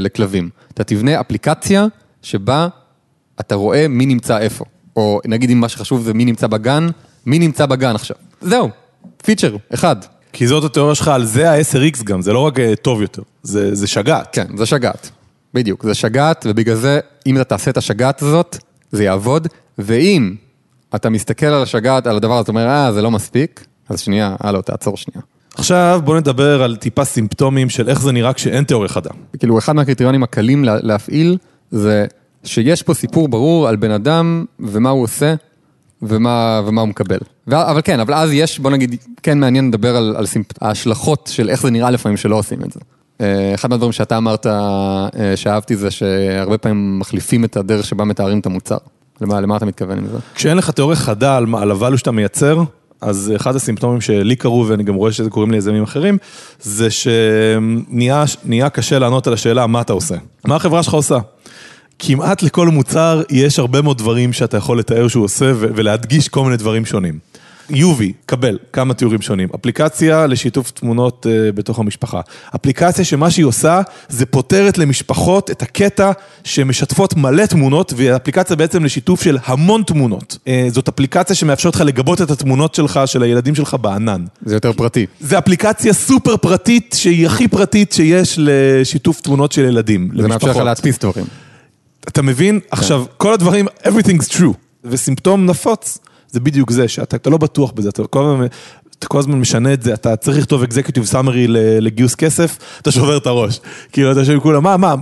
לכלבים, 0.00 0.50
אתה 0.74 0.84
תבנה 0.84 1.20
אפליקציה 1.20 1.86
שבה 2.22 2.68
אתה 3.40 3.54
רואה 3.54 3.88
מי 3.88 4.06
נמצא 4.06 4.38
איפה. 4.38 4.64
או 4.96 5.20
נגיד 5.26 5.50
אם 5.50 5.60
מה 5.60 5.68
שחשוב 5.68 6.02
זה 6.02 6.14
מי 6.14 6.24
נמצא 6.24 6.46
בגן, 6.46 6.88
מי 7.26 7.38
נמצא 7.38 7.66
בגן 7.66 7.94
עכשיו. 7.94 8.16
זהו, 8.40 8.68
feature, 9.24 9.56
אחד. 9.74 9.96
כי 10.32 10.46
זאת 10.46 10.64
התיאוריה 10.64 10.94
שלך, 10.94 11.08
על 11.08 11.24
זה 11.24 11.50
ה-10X 11.50 12.04
גם, 12.04 12.22
זה 12.22 12.32
לא 12.32 12.38
רק 12.38 12.60
אה, 12.60 12.76
טוב 12.76 13.02
יותר, 13.02 13.22
זה, 13.42 13.74
זה 13.74 13.86
שגעת. 13.86 14.28
כן, 14.32 14.46
זה 14.56 14.66
שגעת. 14.66 15.10
בדיוק, 15.54 15.82
זה 15.84 15.94
שגעת, 15.94 16.46
ובגלל 16.48 16.76
זה, 16.76 17.00
אם 17.26 17.36
אתה 17.36 17.44
תעשה 17.44 17.70
את 17.70 17.76
השגעת 17.76 18.22
הזאת, 18.22 18.56
זה 18.92 19.04
יעבוד, 19.04 19.48
ואם 19.78 20.34
אתה 20.94 21.10
מסתכל 21.10 21.46
על 21.46 21.62
השגעת, 21.62 22.06
על 22.06 22.16
הדבר 22.16 22.34
הזה, 22.34 22.42
אתה 22.42 22.50
אומר, 22.52 22.66
אה, 22.66 22.92
זה 22.92 23.02
לא 23.02 23.10
מספיק, 23.10 23.64
אז 23.88 24.00
שנייה, 24.00 24.36
הלו, 24.40 24.62
תעצור 24.62 24.96
שנייה. 24.96 25.22
עכשיו 25.54 26.00
בוא 26.04 26.16
נדבר 26.16 26.62
על 26.62 26.76
טיפה 26.76 27.04
סימפטומים 27.04 27.70
של 27.70 27.88
איך 27.88 28.00
זה 28.02 28.12
נראה 28.12 28.32
כשאין 28.32 28.64
תיאוריה 28.64 28.88
חדה. 28.88 29.10
כאילו, 29.38 29.58
אחד 29.58 29.72
מהקריטריונים 29.72 30.22
הקלים 30.22 30.64
לה- 30.64 30.76
להפעיל, 30.82 31.36
זה 31.70 32.06
שיש 32.44 32.82
פה 32.82 32.94
סיפור 32.94 33.28
ברור 33.28 33.68
על 33.68 33.76
בן 33.76 33.90
אדם, 33.90 34.44
ומה 34.60 34.90
הוא 34.90 35.02
עושה, 35.02 35.34
ומה, 36.02 36.62
ומה 36.66 36.80
הוא 36.80 36.88
מקבל. 36.88 37.18
ו- 37.48 37.70
אבל 37.70 37.80
כן, 37.84 38.00
אבל 38.00 38.14
אז 38.14 38.30
יש, 38.32 38.58
בוא 38.58 38.70
נגיד, 38.70 38.96
כן 39.22 39.40
מעניין 39.40 39.68
לדבר 39.68 39.96
על, 39.96 40.14
על 40.16 40.26
סימפ... 40.26 40.46
ההשלכות 40.60 41.30
של 41.32 41.50
איך 41.50 41.62
זה 41.62 41.70
נראה 41.70 41.90
לפעמים 41.90 42.16
שלא 42.16 42.36
עושים 42.36 42.58
את 42.62 42.72
זה. 42.72 42.80
אה, 43.20 43.54
אחד 43.54 43.70
מהדברים 43.70 43.92
שאתה 43.92 44.16
אמרת 44.16 44.46
אה, 44.46 45.08
שאהבתי 45.36 45.76
זה 45.76 45.90
שהרבה 45.90 46.58
פעמים 46.58 46.98
מחליפים 46.98 47.44
את 47.44 47.56
הדרך 47.56 47.86
שבה 47.86 48.04
מתארים 48.04 48.38
את 48.38 48.46
המוצר. 48.46 48.76
למה, 49.20 49.40
למה 49.40 49.56
אתה 49.56 49.66
מתכוון 49.66 49.98
עם 49.98 50.06
זה? 50.06 50.18
כשאין 50.34 50.56
לך 50.56 50.70
תיאוריה 50.70 50.96
חדה 50.96 51.36
על, 51.36 51.46
על 51.58 51.72
הvalue 51.72 51.96
שאתה 51.96 52.10
מייצר, 52.10 52.62
אז 53.00 53.32
אחד 53.36 53.56
הסימפטומים 53.56 54.00
שלי 54.00 54.36
קרו, 54.36 54.68
ואני 54.68 54.82
גם 54.82 54.94
רואה 54.94 55.12
שזה 55.12 55.30
קוראים 55.30 55.50
ליזמים 55.50 55.82
אחרים, 55.82 56.18
זה 56.60 56.90
שנהיה 56.90 58.24
נהיה 58.44 58.70
קשה 58.70 58.98
לענות 58.98 59.26
על 59.26 59.32
השאלה 59.32 59.66
מה 59.66 59.80
אתה 59.80 59.92
עושה. 59.92 60.14
מה 60.44 60.56
החברה 60.56 60.82
שלך 60.82 60.94
עושה? 60.94 61.18
כמעט 61.98 62.42
לכל 62.42 62.68
מוצר 62.68 63.22
יש 63.30 63.58
הרבה 63.58 63.82
מאוד 63.82 63.98
דברים 63.98 64.32
שאתה 64.32 64.56
יכול 64.56 64.78
לתאר 64.78 65.08
שהוא 65.08 65.24
עושה 65.24 65.52
ולהדגיש 65.56 66.28
כל 66.28 66.44
מיני 66.44 66.56
דברים 66.56 66.84
שונים. 66.84 67.18
יובי, 67.70 68.12
קבל 68.26 68.58
כמה 68.72 68.94
תיאורים 68.94 69.22
שונים. 69.22 69.48
אפליקציה 69.54 70.26
לשיתוף 70.26 70.70
תמונות 70.70 71.26
uh, 71.26 71.52
בתוך 71.52 71.78
המשפחה. 71.78 72.20
אפליקציה 72.56 73.04
שמה 73.04 73.30
שהיא 73.30 73.44
עושה, 73.44 73.80
זה 74.08 74.26
פותרת 74.26 74.78
למשפחות 74.78 75.50
את 75.50 75.62
הקטע 75.62 76.12
שמשתפות 76.44 77.16
מלא 77.16 77.46
תמונות, 77.46 77.92
והיא 77.96 78.16
אפליקציה 78.16 78.56
בעצם 78.56 78.84
לשיתוף 78.84 79.22
של 79.22 79.38
המון 79.44 79.82
תמונות. 79.82 80.38
Uh, 80.46 80.48
זאת 80.72 80.88
אפליקציה 80.88 81.36
שמאפשרת 81.36 81.74
לך 81.74 81.80
לגבות 81.80 82.22
את 82.22 82.30
התמונות 82.30 82.74
שלך, 82.74 83.00
של 83.06 83.22
הילדים 83.22 83.54
שלך 83.54 83.76
בענן. 83.80 84.24
זה 84.44 84.56
יותר 84.56 84.72
פרטי. 84.72 85.06
זה 85.20 85.38
אפליקציה 85.38 85.92
סופר 85.92 86.36
פרטית, 86.36 86.94
שהיא 86.98 87.26
הכי 87.26 87.48
פרטית 87.48 87.92
שיש 87.92 88.38
לשיתוף 88.38 89.20
תמונות 89.20 89.52
של 89.52 89.64
ילדים, 89.64 90.10
זה 90.16 90.28
מאפשר 90.28 90.36
לך 90.36 90.42
למשפחות. 90.44 90.64
להדפיס 90.64 90.98
דברים. 90.98 91.24
אתה 92.08 92.22
מבין? 92.22 92.60
עכשיו, 92.70 93.04
כל 93.16 93.32
הדברים, 93.32 93.66
everything's 93.82 94.28
true. 94.38 94.52
וסימפטום 94.84 95.46
נפוץ, 95.46 95.98
זה 96.30 96.40
בדיוק 96.40 96.70
זה, 96.70 96.88
שאתה 96.88 97.16
אתה 97.16 97.30
לא 97.30 97.36
בטוח 97.36 97.70
בזה, 97.72 97.88
אתה 97.88 98.02
כל 98.06 98.24
הזמן... 98.26 98.46
אתה 98.98 99.06
כל 99.08 99.18
הזמן 99.18 99.40
משנה 99.40 99.72
את 99.72 99.82
זה, 99.82 99.94
אתה 99.94 100.16
צריך 100.16 100.38
לכתוב 100.38 100.62
executive 100.62 101.12
summary 101.12 101.48
ל- 101.48 101.78
לגיוס 101.84 102.14
כסף, 102.14 102.58
אתה 102.82 102.92
שובר 102.92 103.16
את 103.16 103.26
הראש. 103.26 103.60
כאילו, 103.92 104.12
אתה 104.12 104.20
יושב 104.20 104.32
עם 104.32 104.40
כולם, 104.40 104.62
מה, 104.62 104.76
מה, 104.76 104.94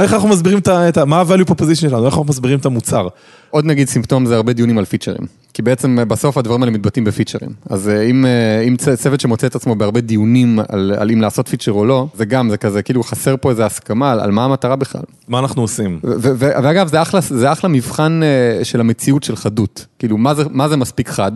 איך 0.00 0.12
אנחנו 0.12 0.28
מסבירים. 0.28 0.58
את 0.88 0.96
ה- 0.96 1.04
מה 1.04 1.20
ה-value 1.20 1.50
proposition 1.50 1.74
שלנו, 1.74 2.06
איך 2.06 2.14
אנחנו 2.14 2.24
מסבירים 2.24 2.58
את 2.58 2.66
המוצר. 2.66 3.08
עוד 3.50 3.64
נגיד 3.64 3.88
סימפטום 3.88 4.26
זה 4.26 4.36
הרבה 4.36 4.52
דיונים 4.52 4.78
על 4.78 4.84
פיצ'רים. 4.84 5.26
כי 5.56 5.62
בעצם 5.62 5.98
אה, 5.98 6.04
בסוף 6.04 6.38
הדברים 6.38 6.62
האלה 6.62 6.72
מתבטאים 6.72 7.04
בפיצ'רים. 7.04 7.50
אז 7.70 7.88
אה, 7.88 8.02
אם, 8.02 8.26
אה, 8.26 8.60
אם 8.60 8.76
צוות 8.76 9.20
שמוצא 9.20 9.46
את 9.46 9.54
עצמו 9.54 9.74
בהרבה 9.74 10.00
דיונים 10.00 10.58
על, 10.68 10.94
על 10.98 11.10
אם 11.10 11.20
לעשות 11.20 11.48
פיצ'ר 11.48 11.72
או 11.72 11.84
לא, 11.84 12.06
זה 12.14 12.24
גם, 12.24 12.50
זה 12.50 12.56
כזה, 12.56 12.82
כאילו 12.82 13.02
חסר 13.02 13.34
פה 13.40 13.50
איזה 13.50 13.66
הסכמה 13.66 14.12
על, 14.12 14.20
על 14.20 14.30
מה 14.30 14.44
המטרה 14.44 14.76
בכלל. 14.76 15.02
מה 15.28 15.38
אנחנו 15.38 15.62
עושים? 15.62 16.00
ואגב, 16.02 16.88
זה 16.88 17.02
אחלה, 17.02 17.20
זה 17.20 17.52
אחלה 17.52 17.70
מבחן 17.70 18.20
של 18.62 18.80
המציאות 18.80 19.22
של 19.22 19.36
חדות. 19.36 19.86
כאילו, 19.98 20.18
מה 20.18 20.34
זה, 20.34 20.42
מה 20.50 20.68
זה 20.68 20.76
מספיק 20.76 21.08
חד? 21.08 21.32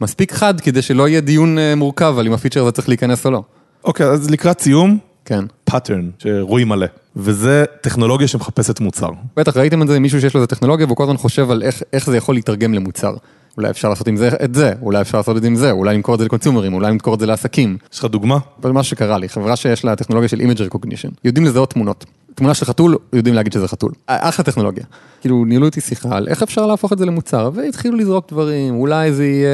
מספיק 0.00 0.32
חד 0.32 0.60
כדי 0.60 0.82
שלא 0.82 1.08
יהיה 1.08 1.20
דיון 1.20 1.58
מורכב 1.76 2.14
על 2.18 2.26
אם 2.26 2.32
הפיצ'ר 2.32 2.62
הזה 2.62 2.72
צריך 2.72 2.88
להיכנס 2.88 3.26
או 3.26 3.30
לא. 3.30 3.42
אוקיי, 3.84 4.06
אז 4.06 4.30
לקראת 4.30 4.60
סיום, 4.60 4.98
כן. 5.24 5.44
pattern, 5.70 6.04
שרואים 6.18 6.68
מלא. 6.68 6.86
וזה 7.16 7.64
טכנולוגיה 7.80 8.28
שמחפשת 8.28 8.80
מוצר. 8.80 9.08
בטח 9.36 9.56
ראיתם 9.56 9.82
את 9.82 9.88
זה, 9.88 10.00
מישהו 10.00 10.20
שיש 10.20 10.34
לו 10.34 10.40
איזה 10.40 10.46
טכנולוגיה 10.46 10.86
והוא 10.86 10.96
כל 10.96 11.02
הזמן 11.02 11.16
חושב 11.16 11.50
על 11.50 11.62
איך, 11.62 11.82
איך 11.92 12.10
זה 12.10 12.16
יכול 12.16 12.34
להתרגם 12.34 12.74
למוצר. 12.74 13.14
אולי 13.58 13.70
אפשר 13.70 13.88
לעשות 13.88 14.08
עם 14.08 14.16
זה 14.16 14.28
את 14.44 14.54
זה, 14.54 14.72
אולי 14.82 15.00
אפשר 15.00 15.18
לעשות 15.18 15.36
את 15.36 15.42
זה 15.42 15.48
עם 15.48 15.56
זה, 15.56 15.70
אולי 15.70 15.94
למכור 15.94 16.14
את 16.14 16.18
זה 16.18 16.24
לקונסיומרים, 16.24 16.74
אולי 16.74 16.90
למכור 16.90 17.14
את 17.14 17.20
זה 17.20 17.26
לעסקים. 17.26 17.76
יש 17.92 17.98
לך 17.98 18.04
דוגמה? 18.04 18.38
אבל 18.62 18.72
מה 18.72 18.82
שקרה 18.82 19.18
לי, 19.18 19.28
חברה 19.28 19.56
שיש 19.56 19.84
לה 19.84 19.96
טכנולוגיה 19.96 20.28
של 20.28 20.40
image 20.40 20.72
recognition, 20.72 21.10
יודעים 21.24 21.46
לזהות 21.46 21.70
תמונות. 21.70 22.04
תמונה 22.34 22.54
של 22.54 22.64
חתול, 22.66 22.96
יודעים 23.12 23.34
להגיד 23.34 23.52
שזה 23.52 23.68
חתול. 23.68 23.92
אחלה 24.06 24.44
טכנולוגיה. 24.44 24.84
כאילו, 25.20 25.44
ניהלו 25.44 25.66
איתי 25.66 25.80
שיחה 25.80 26.16
על 26.16 26.28
איך 26.28 26.42
אפשר 26.42 26.66
להפוך 26.66 26.92
את 26.92 26.98
זה 26.98 27.06
למוצר, 27.06 27.50
והתחילו 27.54 27.96
לזרוק 27.96 28.32
דברים, 28.32 28.74
אולי 28.74 29.12
זה 29.12 29.26
יהיה 29.26 29.48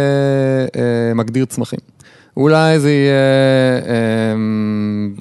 אה, 0.76 1.14
מגדיר 1.14 1.44
צמחים. 1.44 1.80
אולי 2.36 2.80
זה 2.80 2.90
יהיה, 2.90 3.14
אה, 3.86 4.34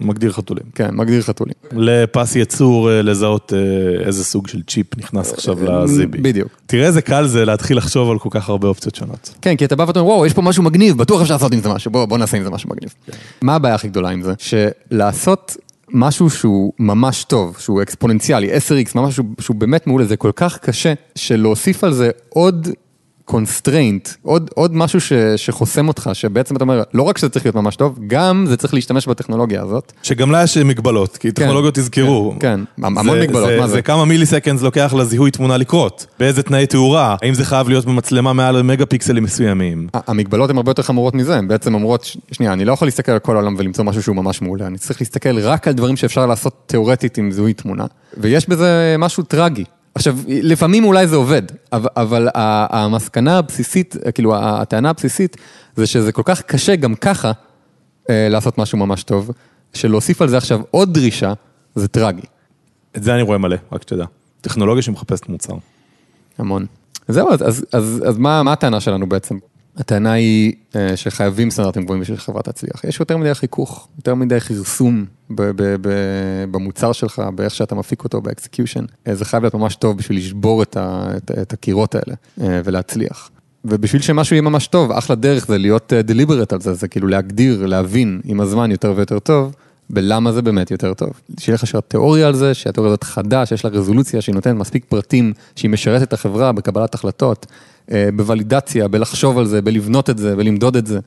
מגדיר 0.01 0.31
חתולים. 0.31 0.63
כן, 0.75 0.95
מגדיר 0.95 1.21
חתולים. 1.21 1.53
לפס 1.71 2.35
ייצור 2.35 2.91
אה, 2.91 3.01
לזהות 3.01 3.53
אה, 3.53 4.05
איזה 4.05 4.23
סוג 4.23 4.47
של 4.47 4.61
צ'יפ 4.63 4.97
נכנס 4.97 5.33
עכשיו 5.33 5.63
לזיבי. 5.63 6.17
בדיוק. 6.17 6.49
תראה 6.65 6.87
איזה 6.87 7.01
קל 7.01 7.27
זה 7.27 7.45
להתחיל 7.45 7.77
לחשוב 7.77 8.11
על 8.11 8.19
כל 8.19 8.29
כך 8.31 8.49
הרבה 8.49 8.67
אופציות 8.67 8.95
שונות. 8.95 9.35
כן, 9.41 9.55
כי 9.55 9.65
אתה 9.65 9.75
בא 9.75 9.83
ואתה 9.83 9.99
אומר, 9.99 10.11
וואו, 10.11 10.25
יש 10.25 10.33
פה 10.33 10.41
משהו 10.41 10.63
מגניב, 10.63 10.97
בטוח 10.97 11.21
אפשר 11.21 11.33
לעשות 11.33 11.53
עם 11.53 11.59
זה 11.59 11.69
משהו, 11.69 11.91
בוא, 11.91 12.05
בוא 12.05 12.17
נעשה 12.17 12.37
עם 12.37 12.43
זה 12.43 12.49
משהו 12.49 12.69
מגניב. 12.69 12.93
מה 13.41 13.55
הבעיה 13.55 13.75
הכי 13.75 13.87
גדולה 13.87 14.09
עם 14.09 14.21
זה? 14.21 14.33
שלעשות 14.37 15.57
משהו 15.91 16.29
שהוא 16.29 16.73
ממש 16.79 17.23
טוב, 17.23 17.57
שהוא 17.59 17.81
אקספוננציאלי, 17.81 18.57
10x, 18.57 18.91
ממש 18.95 19.15
שהוא, 19.15 19.25
שהוא 19.39 19.55
באמת 19.55 19.87
מעולה, 19.87 20.05
זה 20.05 20.17
כל 20.17 20.31
כך 20.35 20.57
קשה, 20.57 20.93
שלהוסיף 21.15 21.83
על 21.83 21.93
זה 21.93 22.09
עוד 22.29 22.67
constraint, 23.29 24.09
עוד, 24.21 24.49
עוד 24.55 24.75
משהו 24.75 25.01
ש, 25.01 25.13
שחוסם 25.35 25.87
אותך, 25.87 26.09
שבעצם 26.13 26.55
אתה 26.55 26.63
אומר, 26.63 26.83
לא 26.93 27.03
רק 27.03 27.17
שזה 27.17 27.29
צריך 27.29 27.45
להיות 27.45 27.55
ממש 27.55 27.75
טוב, 27.75 27.99
גם 28.07 28.45
זה 28.47 28.57
צריך 28.57 28.73
להשתמש 28.73 29.07
בטכנולוגיה 29.07 29.61
הזאת. 29.61 29.93
שגם 30.03 30.31
לה 30.31 30.43
יש 30.43 30.57
מגבלות, 30.57 31.17
כי 31.17 31.31
טכנולוגיות 31.31 31.75
תזכרו. 31.75 32.35
כן, 32.39 32.59
כן, 32.77 32.85
המון 32.85 33.19
מגבלות, 33.21 33.49
מה 33.59 33.67
זה? 33.67 33.73
זה 33.73 33.81
כמה 33.81 34.05
milliseconds 34.05 34.61
לוקח 34.61 34.93
לזיהוי 34.97 35.31
תמונה 35.31 35.57
לקרות, 35.57 36.05
באיזה 36.19 36.43
תנאי 36.43 36.67
תאורה, 36.67 37.15
האם 37.21 37.33
זה 37.33 37.45
חייב 37.45 37.69
להיות 37.69 37.85
במצלמה 37.85 38.33
מעל 38.33 38.61
מגה 38.61 38.85
פיקסלים 38.85 39.23
מסוימים. 39.23 39.87
המגבלות 39.93 40.49
הן 40.49 40.57
הרבה 40.57 40.71
יותר 40.71 40.83
חמורות 40.83 41.15
מזה, 41.15 41.35
הן 41.35 41.47
בעצם 41.47 41.73
אומרות, 41.73 42.15
שנייה, 42.31 42.53
אני 42.53 42.65
לא 42.65 42.73
יכול 42.73 42.87
להסתכל 42.87 43.11
על 43.11 43.19
כל 43.19 43.35
העולם 43.35 43.55
ולמצוא 43.57 43.83
משהו 43.83 44.03
שהוא 44.03 44.15
ממש 44.15 44.41
מעולה, 44.41 44.67
אני 44.67 44.77
צריך 44.77 45.01
להסתכל 45.01 45.39
רק 45.39 45.67
על 45.67 45.73
דברים 45.73 45.95
שאפשר 45.95 46.25
לעשות 46.25 46.63
תיאורטית 46.65 47.17
עם 47.17 47.31
זיהוי 47.31 47.53
תמונה, 47.53 47.85
ויש 48.17 48.49
בזה 48.49 48.95
משהו 48.99 49.23
טרגי. 49.23 49.63
עכשיו, 49.95 50.17
לפעמים 50.27 50.83
אולי 50.83 51.07
זה 51.07 51.15
עובד, 51.15 51.41
אבל, 51.73 51.89
אבל 51.97 52.27
המסקנה 52.35 53.37
הבסיסית, 53.37 53.95
כאילו 54.15 54.35
הטענה 54.35 54.89
הבסיסית, 54.89 55.37
זה 55.75 55.87
שזה 55.87 56.11
כל 56.11 56.21
כך 56.25 56.41
קשה 56.41 56.75
גם 56.75 56.95
ככה 56.95 57.31
אה, 58.09 58.27
לעשות 58.29 58.57
משהו 58.57 58.77
ממש 58.77 59.03
טוב, 59.03 59.31
שלהוסיף 59.73 60.21
על 60.21 60.29
זה 60.29 60.37
עכשיו 60.37 60.61
עוד 60.71 60.93
דרישה, 60.93 61.33
זה 61.75 61.87
טרגי. 61.87 62.21
את 62.97 63.03
זה 63.03 63.13
אני 63.13 63.21
רואה 63.21 63.37
מלא, 63.37 63.55
רק 63.71 63.81
שתדע. 63.81 64.05
טכנולוגיה 64.41 64.81
שמחפשת 64.81 65.29
מוצר. 65.29 65.53
המון. 66.37 66.65
זהו, 67.07 67.31
אז, 67.31 67.47
אז, 67.47 67.65
אז, 67.73 68.03
אז 68.07 68.17
מה, 68.17 68.43
מה 68.43 68.51
הטענה 68.51 68.79
שלנו 68.79 69.09
בעצם? 69.09 69.37
הטענה 69.77 70.11
היא 70.11 70.53
אה, 70.75 70.97
שחייבים 70.97 71.51
סטנדרטים 71.51 71.83
גבוהים 71.83 72.01
בשביל 72.01 72.17
שחברה 72.17 72.41
תצליח. 72.41 72.83
יש 72.83 72.99
יותר 72.99 73.17
מדי 73.17 73.33
חיכוך, 73.33 73.87
יותר 73.97 74.15
מדי 74.15 74.39
ב- 75.35 75.75
במוצר 76.51 76.91
שלך, 76.91 77.21
באיך 77.35 77.55
שאתה 77.55 77.75
מפיק 77.75 78.03
אותו, 78.03 78.21
ב 78.21 78.27
execution. 78.27 78.85
אה, 79.07 79.15
זה 79.15 79.25
חייב 79.25 79.43
להיות 79.43 79.53
ממש 79.53 79.75
טוב 79.75 79.97
בשביל 79.97 80.17
לשבור 80.17 80.63
את, 80.63 80.77
את, 81.17 81.31
את 81.41 81.53
הקירות 81.53 81.95
האלה 81.95 82.15
אה, 82.41 82.61
ולהצליח. 82.63 83.29
ובשביל 83.65 84.01
שמשהו 84.01 84.33
יהיה 84.33 84.41
ממש 84.41 84.67
טוב, 84.67 84.91
אחלה 84.91 85.15
דרך 85.15 85.47
זה 85.47 85.57
להיות 85.57 85.93
deliberate 85.93 86.53
על 86.53 86.61
זה, 86.61 86.73
זה 86.73 86.87
כאילו 86.87 87.07
להגדיר, 87.07 87.65
להבין 87.65 88.21
עם 88.25 88.41
הזמן 88.41 88.71
יותר 88.71 88.93
ויותר 88.95 89.19
טוב, 89.19 89.55
בלמה 89.89 90.31
זה 90.31 90.41
באמת 90.41 90.71
יותר 90.71 90.93
טוב. 90.93 91.09
שיהיה 91.39 91.55
לך 91.55 91.75
תיאוריה 91.87 92.27
על 92.27 92.35
זה, 92.35 92.53
שהתיאוריה 92.53 92.89
הזאת 92.89 93.03
חדה, 93.03 93.45
שיש 93.45 93.65
לה 93.65 93.71
רזולוציה, 93.71 94.21
שהיא 94.21 94.35
נותנת 94.35 94.55
מספיק 94.55 94.85
פרטים, 94.85 95.33
שהיא 95.55 95.71
משרתת 95.71 96.07
את 96.07 96.13
החברה 96.13 96.51
בקבלת 96.51 96.95
החלטות, 96.95 97.45
אה, 97.91 98.09
בוולידציה, 98.15 98.87
בלחשוב 98.87 99.37
על 99.37 99.45
זה, 99.45 99.61
בלבנות 99.61 100.09
את 100.09 100.17
זה, 100.17 100.35
בלמדוד 100.35 100.75
את 100.75 100.87
זה. 100.87 100.99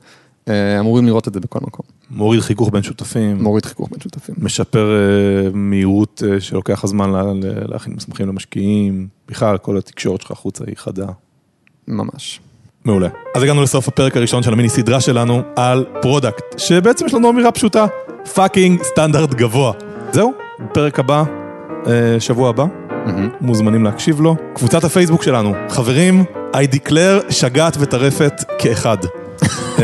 אה, 0.47 0.79
אמורים 0.79 1.05
לראות 1.05 1.27
את 1.27 1.33
זה 1.33 1.39
בכל 1.39 1.59
מקום. 1.61 1.85
מוריד 2.11 2.41
חיכוך 2.41 2.69
בין 2.73 2.83
שותפים. 2.83 3.43
מוריד 3.43 3.65
חיכוך 3.65 3.89
בין 3.91 3.99
שותפים. 3.99 4.35
משפר 4.37 4.91
אה, 4.91 5.49
מהירות 5.53 6.23
שלוקח 6.39 6.83
הזמן 6.83 7.09
להכין 7.43 7.93
מסמכים 7.93 8.27
למשקיעים. 8.27 9.07
בכלל, 9.27 9.57
כל 9.57 9.77
התקשורת 9.77 10.21
שלך 10.21 10.31
החוצה 10.31 10.63
היא 10.67 10.75
חדה. 10.77 11.07
ממש. 11.87 12.39
מעולה. 12.85 13.07
אז 13.35 13.43
הגענו 13.43 13.63
לסוף 13.63 13.87
הפרק 13.87 14.17
הראשון 14.17 14.43
של 14.43 14.53
המיני 14.53 14.69
סדרה 14.69 15.01
שלנו 15.01 15.41
על 15.55 15.85
product, 16.01 16.43
שבעצם 16.59 17.05
יש 17.05 17.13
לנו 17.13 17.29
אמירה 17.29 17.51
פשוטה, 17.51 17.85
fucking 18.27 18.83
סטנדרט 18.83 19.33
גבוה. 19.33 19.71
זהו, 20.11 20.33
פרק 20.73 20.99
הבא, 20.99 21.23
אה, 21.87 22.19
שבוע 22.19 22.49
הבא. 22.49 22.65
מוזמנים 23.41 23.83
להקשיב 23.83 24.21
לו. 24.21 24.35
קבוצת 24.53 24.83
הפייסבוק 24.83 25.23
שלנו, 25.23 25.53
חברים, 25.69 26.23
I 26.53 26.75
declare 26.75 27.31
שגעת 27.31 27.77
וטרפת 27.79 28.33
כאחד. 28.59 28.97
אה, 29.79 29.83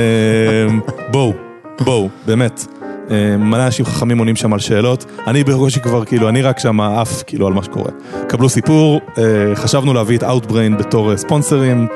בואו, 1.12 1.34
בואו, 1.80 2.10
באמת. 2.26 2.66
אה, 3.12 3.38
מלא 3.38 3.66
אנשים 3.66 3.86
חכמים 3.86 4.18
עונים 4.18 4.36
שם 4.36 4.54
על 4.54 4.60
שאלות, 4.60 5.06
אני 5.28 5.44
בקושי 5.44 5.80
כבר, 5.80 6.06
כאילו, 6.06 6.30
אני 6.30 6.42
רק 6.42 6.60
שם 6.60 6.82
עף, 6.82 7.24
כאילו, 7.24 7.48
על 7.48 7.54
מה 7.54 7.64
שקורה. 7.64 7.92
קבלו 8.28 8.50
סיפור, 8.50 9.02
חשבנו 9.56 9.94
להביא 9.94 10.18
את 10.18 10.24
Outbrain 10.24 10.80
בתור 10.80 11.18
ספונסרים, 11.18 11.88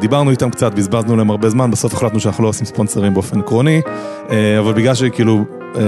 דיברנו 0.00 0.30
איתם 0.30 0.50
קצת, 0.50 0.74
בזבזנו 0.74 1.16
להם 1.16 1.30
הרבה 1.30 1.50
זמן, 1.50 1.70
בסוף 1.70 1.94
החלטנו 1.94 2.20
שאנחנו 2.20 2.44
לא 2.44 2.48
עושים 2.48 2.66
ספונסרים 2.66 3.14
באופן 3.14 3.40
עקרוני, 3.40 3.80
אבל 4.58 4.72
בגלל 4.72 4.94
שכאילו, 4.94 5.44
אה, 5.76 5.82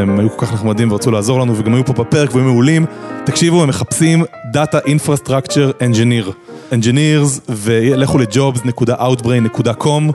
הם 0.00 0.18
היו 0.20 0.36
כל 0.36 0.46
כך 0.46 0.52
נחמדים 0.52 0.92
ורצו 0.92 1.10
לעזור 1.10 1.40
לנו, 1.40 1.58
וגם 1.58 1.74
היו 1.74 1.84
פה 1.84 1.92
בפרק 1.92 2.34
והיו 2.34 2.44
מעולים, 2.44 2.86
תקשיבו, 3.24 3.62
הם 3.62 3.68
מחפשים 3.68 4.24
Data 4.54 4.86
Infrastructure 4.86 5.80
Engineer. 5.80 6.30
Engineers, 6.70 7.40
ולכו 7.48 8.18
ל-jobs.outbrain.com, 8.18 10.12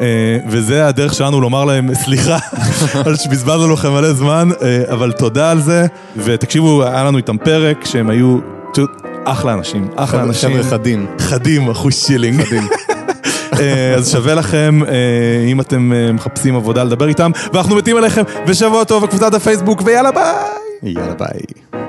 אה, 0.00 0.38
וזה 0.48 0.86
הדרך 0.86 1.14
שלנו 1.14 1.40
לומר 1.40 1.64
להם 1.64 1.94
סליחה 2.04 2.38
על 3.06 3.16
שבזבזנו 3.16 3.72
לכם 3.72 3.92
מלא 3.92 4.12
זמן, 4.12 4.48
אה, 4.62 4.82
אבל 4.92 5.12
תודה 5.12 5.50
על 5.50 5.60
זה, 5.60 5.86
ותקשיבו, 6.16 6.84
היה 6.84 7.04
לנו 7.04 7.18
איתם 7.18 7.38
פרק 7.38 7.84
שהם 7.84 8.10
היו 8.10 8.38
אחלה 9.24 9.52
אנשים, 9.52 9.88
אחלה 9.96 10.22
אנשים. 10.22 10.50
חבר'ה 10.50 10.62
חדים. 10.62 11.06
חדים, 11.18 11.70
אחוז 11.70 11.94
שילינג. 11.94 12.42
חדים. 12.42 12.62
אה, 13.60 13.94
אז 13.94 14.12
שווה 14.12 14.34
לכם, 14.34 14.80
אה, 14.88 15.44
אם 15.46 15.60
אתם 15.60 15.92
אה, 15.92 16.12
מחפשים 16.12 16.56
עבודה, 16.56 16.84
לדבר 16.84 17.08
איתם, 17.08 17.30
ואנחנו 17.52 17.76
מתים 17.76 17.96
עליכם, 17.96 18.22
ושבוע 18.46 18.84
טוב 18.84 19.04
בקבוצת 19.04 19.34
הפייסבוק, 19.34 19.82
ויאללה 19.84 20.12
ביי! 20.12 20.92
יאללה 20.92 21.14
ביי. 21.14 21.81